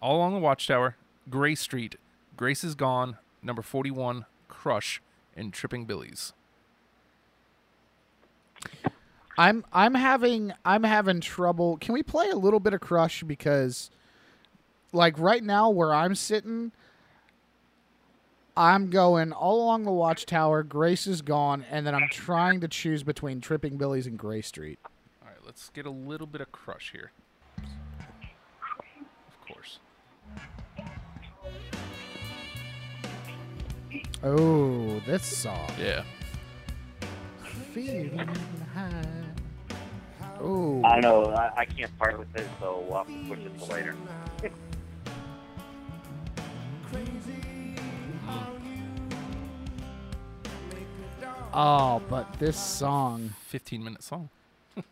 [0.02, 0.96] All along the Watchtower,
[1.30, 1.96] Grey Street,
[2.36, 5.02] Grace is gone, number 41, Crush,
[5.36, 6.34] and Tripping Billies.
[9.38, 11.78] I'm I'm having I'm having trouble.
[11.78, 13.90] Can we play a little bit of Crush because
[14.92, 16.72] like right now where I'm sitting
[18.62, 23.01] I'm going all along the watchtower, Grace is gone, and then I'm trying to choose
[23.01, 24.78] between Tripping Billies and Grey Street.
[25.24, 27.12] All right, let's get a little bit of Crush here.
[27.57, 29.80] Of course.
[34.24, 35.72] Oh, this song.
[35.80, 36.03] Yeah.
[37.74, 38.30] Feeling
[38.76, 39.03] high.
[40.39, 40.84] Oh.
[40.86, 43.66] I know, I, I can't part with it, so we'll have to push it to
[43.74, 43.95] later.
[51.54, 54.30] Oh, but this song, 15 minute song.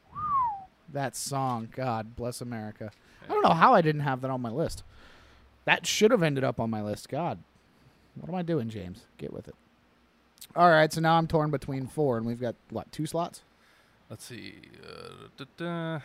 [0.94, 2.92] that song, God bless America.
[3.30, 4.84] I don't know how I didn't have that on my list.
[5.66, 7.08] That should have ended up on my list.
[7.10, 7.40] God.
[8.16, 9.04] What am I doing, James?
[9.18, 9.56] Get with it.
[10.56, 13.44] All right, so now I'm torn between four, and we've got, what, two slots?
[14.10, 14.56] Let's see.
[14.84, 15.96] Uh, da, da.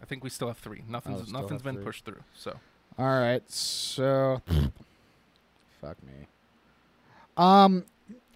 [0.00, 0.82] I think we still have three.
[0.88, 1.84] Nothing's Oh, still nothing's have been three.
[1.84, 2.22] pushed through.
[2.36, 2.58] So
[2.96, 4.40] All right, so
[5.80, 6.28] fuck me.
[7.38, 7.84] Um,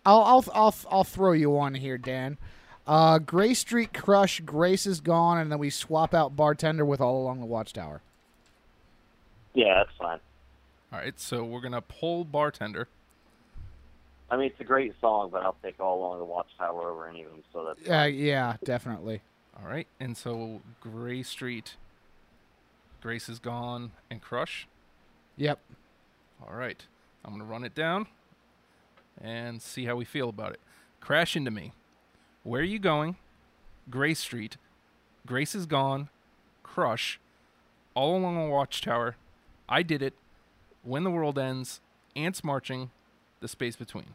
[0.07, 2.39] I'll I'll I'll I'll throw you one here, Dan.
[2.87, 7.23] Uh, Grey Street Crush, Grace is gone, and then we swap out Bartender with All
[7.23, 8.01] Along the Watchtower.
[9.55, 10.19] Yeah, that's fine.
[10.93, 11.19] all right.
[11.21, 12.89] So we're gonna pull bartender.
[14.31, 17.23] I mean, it's a great song, but I'll take all along the Watchtower over any
[17.23, 17.43] of them.
[17.53, 19.21] So that's Uh, yeah, definitely.
[19.61, 19.87] All right.
[20.01, 21.77] And so Grey Street,
[23.03, 24.67] Grace is gone, and Crush.
[25.37, 25.59] Yep.
[26.49, 26.83] All right.
[27.25, 28.07] I'm gonna run it down
[29.21, 30.61] and see how we feel about it.
[31.01, 31.73] Crash into me.
[32.45, 33.17] Where are you going?
[33.91, 34.57] Grey Street.
[35.27, 36.09] Grace is gone.
[36.63, 37.21] Crush.
[37.95, 39.17] All along the Watchtower.
[39.69, 40.15] I did it.
[40.83, 41.81] When the World Ends,
[42.17, 42.91] Ants Marching,
[43.41, 44.15] The Space Between.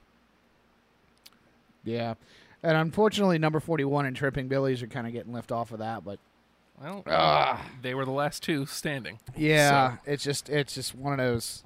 [1.84, 2.16] Yeah.
[2.64, 6.04] And unfortunately, number 41 and Tripping Billies are kind of getting left off of that.
[6.04, 6.20] But
[6.82, 7.66] Well, Ah.
[7.82, 9.20] they were the last two standing.
[9.36, 11.64] yeah, it's just it's just one of those.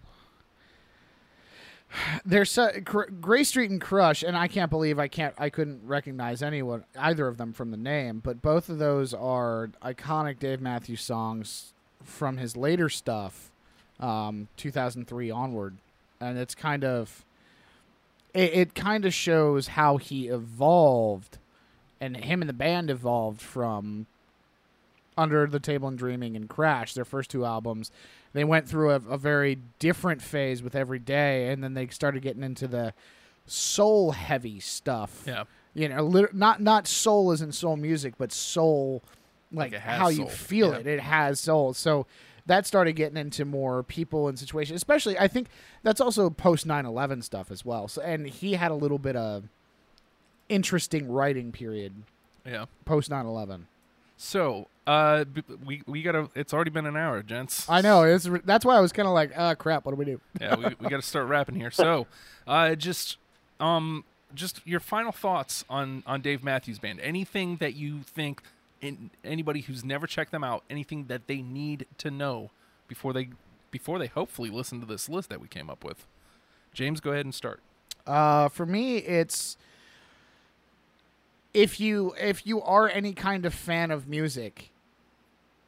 [2.26, 6.42] There's so, Grey Street and Crush, and I can't believe I can't I couldn't recognize
[6.42, 11.02] anyone either of them from the name, but both of those are iconic Dave Matthews
[11.02, 11.74] songs
[12.04, 13.52] from his later stuff,
[14.00, 15.78] um, 2003 onward,
[16.20, 17.26] and it's kind of
[18.34, 21.38] it, it kind of shows how he evolved,
[22.00, 24.08] and him and the band evolved from
[25.18, 27.92] under the Table and Dreaming and Crash, their first two albums.
[28.34, 32.22] They went through a, a very different phase with Every Day, and then they started
[32.22, 32.94] getting into the
[33.46, 35.24] soul heavy stuff.
[35.28, 35.44] Yeah.
[35.74, 39.04] You know, lit- not not soul as in soul music, but soul
[39.52, 40.80] like, Like how you feel Yeah.
[40.80, 40.88] it.
[40.88, 41.74] It has soul.
[41.74, 42.06] So
[42.46, 44.76] that started getting into more people and situations.
[44.78, 45.48] Especially, I think
[45.84, 47.88] that's also post 9/11 stuff as well.
[47.90, 49.46] So, and he had a little bit of
[50.50, 51.94] interesting writing period
[52.46, 52.66] Yeah.
[52.86, 53.68] post 9/11.
[54.24, 56.30] So, uh, b- we we gotta.
[56.36, 57.68] It's already been an hour, gents.
[57.68, 58.04] I know.
[58.04, 59.84] It's that's why I was kind of like, ah, crap.
[59.84, 60.22] What do we do?
[60.40, 61.72] yeah, we, we got to start wrapping here.
[61.72, 62.06] So,
[62.46, 63.18] uh, just
[63.60, 64.04] um,
[64.36, 67.00] just your final thoughts on on Dave Matthews Band.
[67.00, 68.44] Anything that you think
[68.80, 72.52] in anybody who's never checked them out, anything that they need to know
[72.88, 73.30] before they
[73.72, 76.06] before they hopefully listen to this list that we came up with.
[76.76, 77.60] James, go ahead and start.
[78.06, 79.58] Uh, for me, it's
[81.54, 84.72] if you if you are any kind of fan of music,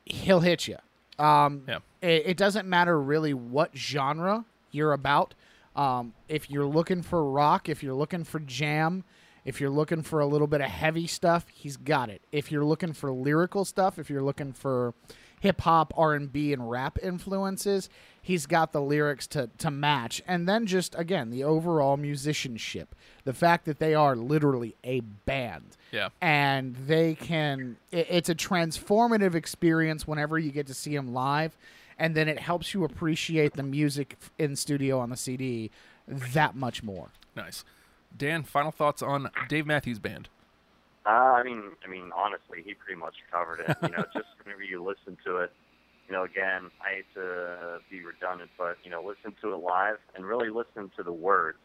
[0.06, 0.78] he'll hit you.
[1.20, 1.80] Um, Yeah.
[2.02, 5.34] it, it doesn't matter really what genre you're about.
[5.76, 9.04] Um, if you're looking for rock, if you're looking for jam,
[9.46, 12.22] if you're looking for a little bit of heavy stuff, he's got it.
[12.32, 14.94] If you're looking for lyrical stuff, if you're looking for
[15.44, 17.90] hip hop, R and B, and rap influences,
[18.22, 20.22] he's got the lyrics to to match.
[20.26, 25.76] And then just again the overall musicianship, the fact that they are literally a band
[25.92, 26.10] Yeah.
[26.22, 31.56] and they can it, it's a transformative experience whenever you get to see them live
[32.00, 35.70] and then it helps you appreciate the music in studio on the cd
[36.08, 37.64] that much more Nice.
[38.16, 40.30] Dan, final thoughts on Dave Matthews Band.
[41.06, 43.78] Uh, I mean, I mean, honestly, he pretty much covered it.
[43.82, 45.52] You know, just whenever you listen to it,
[46.08, 49.98] you know, again, I hate to be redundant, but you know, listen to it live
[50.16, 51.58] and really listen to the words,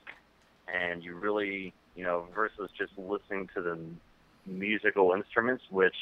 [0.72, 3.78] and you really, you know, versus just listening to the
[4.47, 5.95] musical instruments, which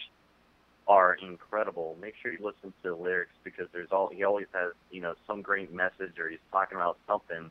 [0.88, 1.96] are incredible.
[2.00, 5.14] Make sure you listen to the lyrics because there's all he always has, you know,
[5.26, 7.50] some great message or he's talking about something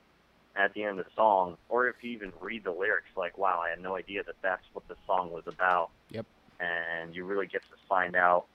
[0.55, 3.61] at the end of the song, or if you even read the lyrics, like, wow,
[3.65, 5.89] I had no idea that that's what the song was about.
[6.09, 6.25] Yep.
[6.59, 8.45] And you really get to find out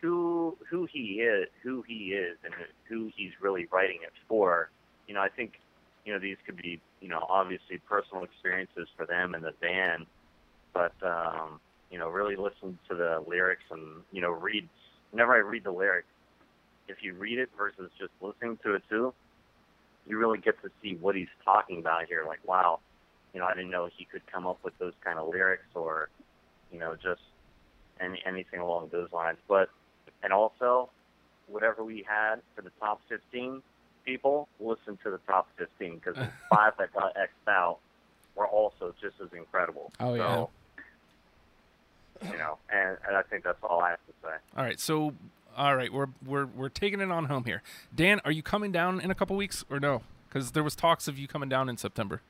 [0.00, 2.54] who who he is, who he is, and
[2.88, 4.70] who he's really writing it for.
[5.06, 5.60] You know, I think,
[6.06, 10.06] you know, these could be, you know, obviously personal experiences for them and the band,
[10.72, 14.68] but um, you know, really listen to the lyrics and you know, read.
[15.10, 16.06] Whenever I read the lyrics,
[16.88, 19.12] if you read it versus just listening to it too,
[20.06, 22.24] you really get to see what he's talking about here.
[22.26, 22.80] Like, wow,
[23.32, 26.08] you know, I didn't know he could come up with those kind of lyrics or,
[26.72, 27.22] you know, just
[28.00, 29.38] any anything along those lines.
[29.48, 29.70] But
[30.22, 30.90] and also,
[31.46, 33.62] whatever we had for the top 15
[34.04, 37.78] people, listen to the top 15 because the five that got xed out
[38.34, 39.92] were also just as incredible.
[40.00, 40.34] Oh, yeah.
[40.34, 40.50] So,
[42.32, 44.34] you know, and, and I think that's all I have to say.
[44.56, 45.14] All right, so
[45.56, 47.62] all right, we're we're we're taking it on home here.
[47.94, 50.02] Dan, are you coming down in a couple weeks or no?
[50.28, 52.22] Because there was talks of you coming down in September.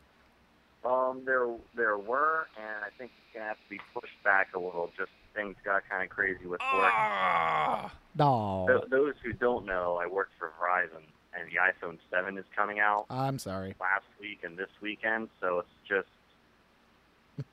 [0.85, 1.47] Um, there
[1.77, 4.91] there were, and I think it's gonna have to be pushed back a little.
[4.97, 6.93] Just things got kind of crazy with work.
[6.93, 11.03] Ah, no Th- those who don't know, I work for Verizon,
[11.39, 15.29] and the iPhone 7 is coming out i'm sorry last week and this weekend.
[15.41, 16.09] So it's just,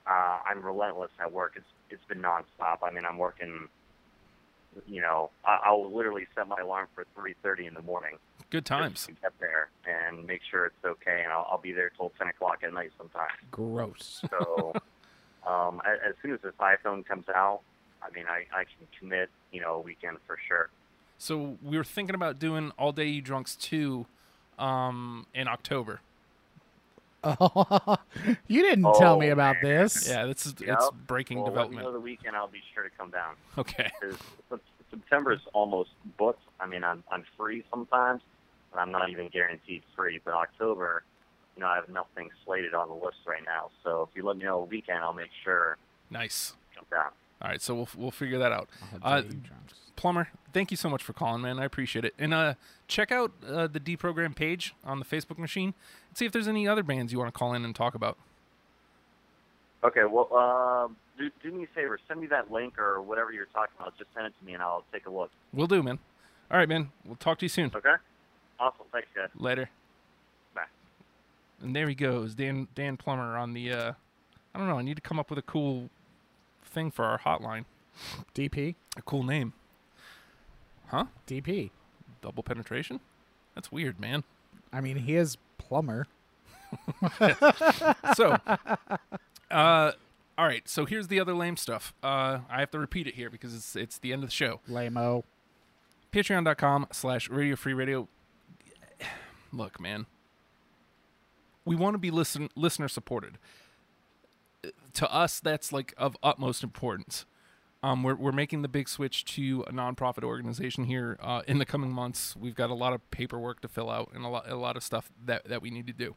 [0.06, 1.52] uh, I'm relentless at work.
[1.56, 2.78] It's it's been nonstop.
[2.82, 3.68] I mean, I'm working.
[4.86, 8.18] You know, I, I'll literally set my alarm for 3:30 in the morning
[8.50, 9.06] good times.
[9.06, 12.28] to get there and make sure it's okay, and I'll, I'll be there till 10
[12.28, 13.32] o'clock at night sometimes.
[13.50, 14.72] gross So
[15.46, 17.60] um, as, as soon as this iPhone comes out,
[18.02, 20.70] I mean, I, I can commit, you know, a weekend for sure.
[21.18, 24.06] So we were thinking about doing All Day You Drunks two,
[24.58, 26.00] um, in October.
[28.48, 29.64] you didn't tell Oh, me about man.
[29.82, 30.68] this Yeah, this is Yep.
[30.78, 31.76] it's breaking well, development.
[31.76, 32.36] Let me know the weekend.
[32.36, 33.34] I'll be sure to come down.
[33.56, 33.90] Okay.
[34.90, 36.42] September is almost booked.
[36.60, 38.22] I mean, I'm I'm free sometimes,
[38.72, 40.20] and I'm not even guaranteed free.
[40.24, 41.02] But October,
[41.56, 43.70] you know, I have nothing slated on the list right now.
[43.84, 45.76] So if you let me know a weekend, I'll make sure
[46.10, 46.54] Nice.
[46.74, 47.10] come down.
[47.42, 48.68] All right, so we'll we'll figure that out.
[49.02, 49.74] Uh, tell you, drunks.
[49.94, 51.58] Plummer, thank you so much for calling, man.
[51.58, 52.14] I appreciate it.
[52.18, 52.54] And uh,
[52.86, 55.74] check out uh, the deprogram page on the Facebook machine
[56.07, 58.18] and see if there's any other bands you want to call in and talk about.
[59.84, 61.98] Okay, well, um, do, do me a favor.
[62.08, 63.96] Send me that link or whatever you're talking about.
[63.96, 65.30] Just send it to me and I'll take a look.
[65.52, 66.00] We'll do, man.
[66.50, 66.90] All right, man.
[67.04, 67.70] We'll talk to you soon.
[67.74, 67.94] Okay?
[68.58, 68.86] Awesome.
[68.92, 69.28] Thanks, guys.
[69.36, 69.70] Later.
[70.54, 70.62] Bye.
[71.62, 73.72] And there he goes, Dan Dan Plummer on the.
[73.72, 73.92] Uh,
[74.54, 74.78] I don't know.
[74.78, 75.90] I need to come up with a cool
[76.64, 77.64] thing for our hotline.
[78.34, 79.52] DP, A cool name.
[80.88, 81.06] Huh?
[81.26, 81.70] DP.
[82.22, 83.00] Double penetration?
[83.54, 84.24] That's weird, man.
[84.72, 86.06] I mean, he is Plummer.
[88.14, 88.38] so,
[89.50, 89.92] uh,
[90.38, 90.68] all right.
[90.68, 91.94] So here's the other lame stuff.
[92.02, 94.60] Uh, I have to repeat it here because it's it's the end of the show.
[94.68, 95.24] Lamo.
[96.12, 98.08] Patreon.com slash Radio Free Radio.
[99.52, 100.06] Look, man.
[101.64, 103.38] We want to be listen listener supported.
[104.94, 107.26] To us, that's like of utmost importance.
[107.82, 111.64] Um, we're we're making the big switch to a nonprofit organization here uh, in the
[111.64, 112.34] coming months.
[112.36, 114.82] We've got a lot of paperwork to fill out and a lot a lot of
[114.82, 116.16] stuff that, that we need to do.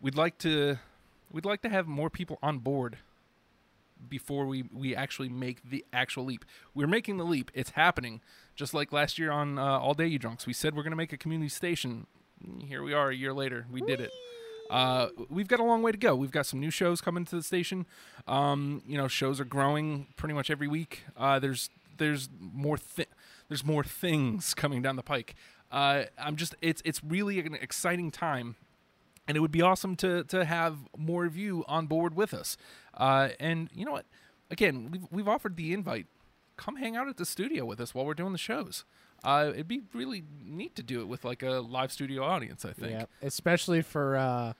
[0.00, 0.78] We'd like to
[1.30, 2.98] we'd like to have more people on board
[4.08, 6.44] before we we actually make the actual leap.
[6.74, 7.50] We're making the leap.
[7.54, 8.22] It's happening.
[8.56, 10.96] Just like last year on uh, All Day You Drunks, we said we're going to
[10.96, 12.06] make a community station.
[12.60, 13.66] Here we are a year later.
[13.70, 14.10] We did it.
[14.72, 16.16] Uh, we've got a long way to go.
[16.16, 17.86] We've got some new shows coming to the station.
[18.26, 21.02] Um, you know, shows are growing pretty much every week.
[21.16, 21.68] Uh, there's
[21.98, 23.06] there's more thi-
[23.48, 25.34] there's more things coming down the pike.
[25.70, 28.56] Uh, I'm just it's it's really an exciting time
[29.28, 32.56] and it would be awesome to to have more of you on board with us.
[32.94, 34.06] Uh, and you know what?
[34.50, 36.06] Again, we've we've offered the invite.
[36.56, 38.84] Come hang out at the studio with us while we're doing the shows.
[39.24, 42.64] Uh, it'd be really neat to do it with like a live studio audience.
[42.64, 44.52] I think Yeah, especially for uh,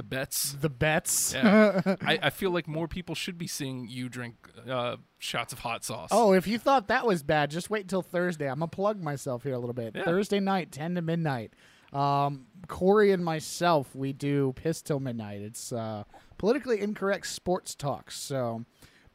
[0.00, 0.56] the bets.
[0.58, 1.34] the bets.
[1.34, 4.34] Yeah, I, I feel like more people should be seeing you drink
[4.66, 6.08] uh, shots of hot sauce.
[6.10, 8.48] Oh, if you thought that was bad, just wait until Thursday.
[8.48, 9.94] I'm gonna plug myself here a little bit.
[9.94, 10.04] Yeah.
[10.04, 11.52] Thursday night, ten to midnight.
[11.92, 15.42] Um, Corey and myself, we do Piss Till Midnight.
[15.42, 16.04] It's uh,
[16.38, 18.16] politically incorrect sports talks.
[18.18, 18.64] So,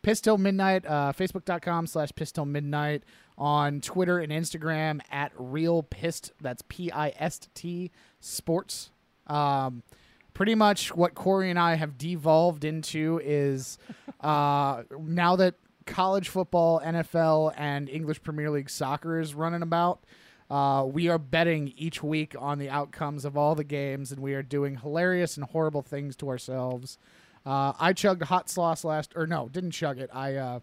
[0.04, 3.04] Piss Till Midnight, uh, Facebook.com slash Piss Till Midnight.
[3.38, 6.32] On Twitter and Instagram at Real Pissed.
[6.40, 8.92] That's P I S T Sports.
[9.28, 9.84] Um,
[10.36, 13.80] pretty much what Corey and I have devolved into is
[14.22, 15.56] uh, now that
[15.88, 20.04] college football, NFL, and English Premier League soccer is running about.
[20.50, 24.36] Uh, we are betting each week on the outcomes of all the games, and we
[24.36, 27.00] are doing hilarious and horrible things to ourselves.
[27.46, 30.10] Uh, I chugged hot sauce last, or no, didn't chug it.
[30.14, 30.60] I uh,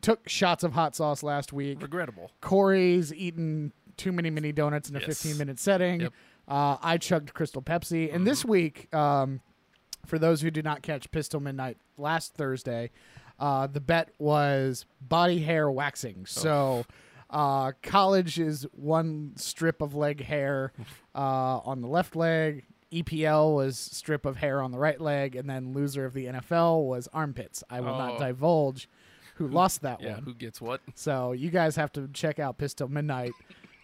[0.00, 1.82] took shots of hot sauce last week.
[1.82, 2.30] regrettable.
[2.40, 5.20] Corey's eaten too many mini donuts in a Yes.
[5.22, 6.00] 15 minute setting.
[6.02, 6.12] Yep.
[6.50, 8.12] Uh, I chugged Crystal Pepsi.
[8.12, 9.40] And this week, um,
[10.04, 12.90] for those who did not catch Piss Till Midnight last Thursday,
[13.38, 16.26] uh, the bet was body hair waxing.
[16.26, 16.84] So.
[17.32, 20.72] Uh, college is one strip of leg hair
[21.14, 22.64] uh, on the left leg.
[22.90, 26.88] EPL was strip of hair on the right leg, and then loser of the NFL
[26.88, 27.62] was armpits.
[27.70, 28.18] I will not Oh.
[28.18, 28.88] divulge
[29.36, 30.24] who lost that Yeah, one.
[30.24, 30.80] who gets what?
[30.96, 33.30] So you guys have to check out Piss Till Midnight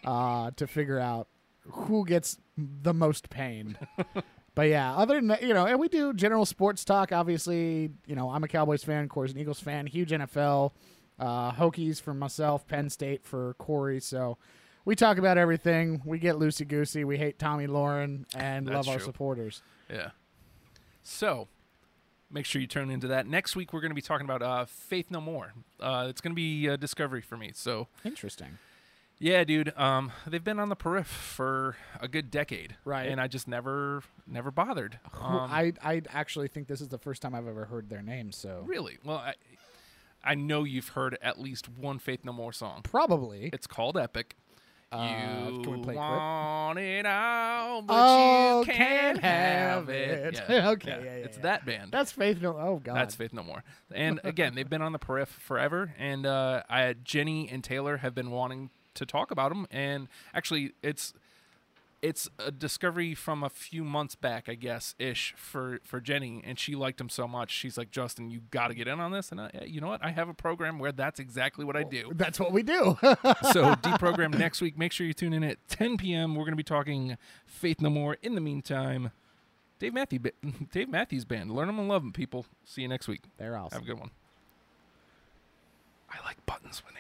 [0.05, 1.29] uh, to figure out
[1.71, 3.77] who gets the most pain.
[4.55, 7.13] but yeah, other than that, you know, and we do general sports talk.
[7.13, 10.73] Obviously, you know, I'm a Cowboys fan, Corey's an Eagles fan, huge NFL,
[11.19, 14.01] uh, Hokies for myself, Penn State for Corey.
[14.01, 14.39] So
[14.85, 16.01] we talk about everything.
[16.05, 17.05] We get loosey goosey.
[17.05, 19.05] We hate Tommy Lauren and That's love our true.
[19.05, 19.63] supporters.
[19.91, 20.11] Yeah.
[21.03, 21.49] So,
[22.31, 23.27] make sure you turn into that.
[23.27, 25.55] Next week, we're going to be talking about uh, Faith No More.
[25.79, 27.53] Uh, it's going to be a discovery for me.
[27.55, 28.59] So, Interesting.
[29.19, 29.73] Yeah, dude.
[29.77, 33.09] Um, they've been on the periph for a good decade, Right.
[33.09, 34.99] And I just never, never bothered.
[35.21, 38.33] Um, I I actually think this is the first time I've ever heard their name.
[38.33, 39.19] So really well.
[39.19, 39.35] I,
[40.25, 42.81] I know you've heard at least one Faith No More song.
[42.83, 43.51] probably.
[43.53, 44.35] It's called Epic.
[44.93, 45.99] Uh, you can we play a clip?
[45.99, 50.35] want it all, but Oh, you can't can't have it.
[50.37, 50.43] it.
[50.49, 51.91] Yeah, Okay, yeah, yeah, it's that band.
[51.91, 52.57] That's Faith No.
[52.57, 52.95] Oh God.
[52.95, 53.65] That's Faith No More.
[53.93, 58.15] And again, they've been on the periph forever, and uh, I, Jenny and Taylor have
[58.15, 59.67] been wanting to talk about them.
[59.71, 61.15] And actually, it's
[62.03, 66.59] it's a discovery from a few months back, I guess, ish for for Jenny, and
[66.59, 67.51] she liked them so much.
[67.51, 69.33] She's like, Justin, you got to get in on this.
[69.33, 70.05] And I, you know what?
[70.05, 72.13] I have a program where that's exactly what I do.
[72.15, 72.99] That's what we do.
[73.03, 74.79] so deprogram next week.
[74.79, 76.35] Make sure you tune in at 10 p.m.
[76.35, 77.17] We're going to be talking
[77.47, 78.19] Faith No More.
[78.23, 79.11] In the meantime,
[79.79, 80.21] Dave Matthew,
[80.73, 81.51] Dave Matthews Band.
[81.51, 82.47] Learn them and love them, people.
[82.65, 83.23] See you next week.
[83.39, 84.11] They're Have a good one.
[86.11, 86.95] I like buttons when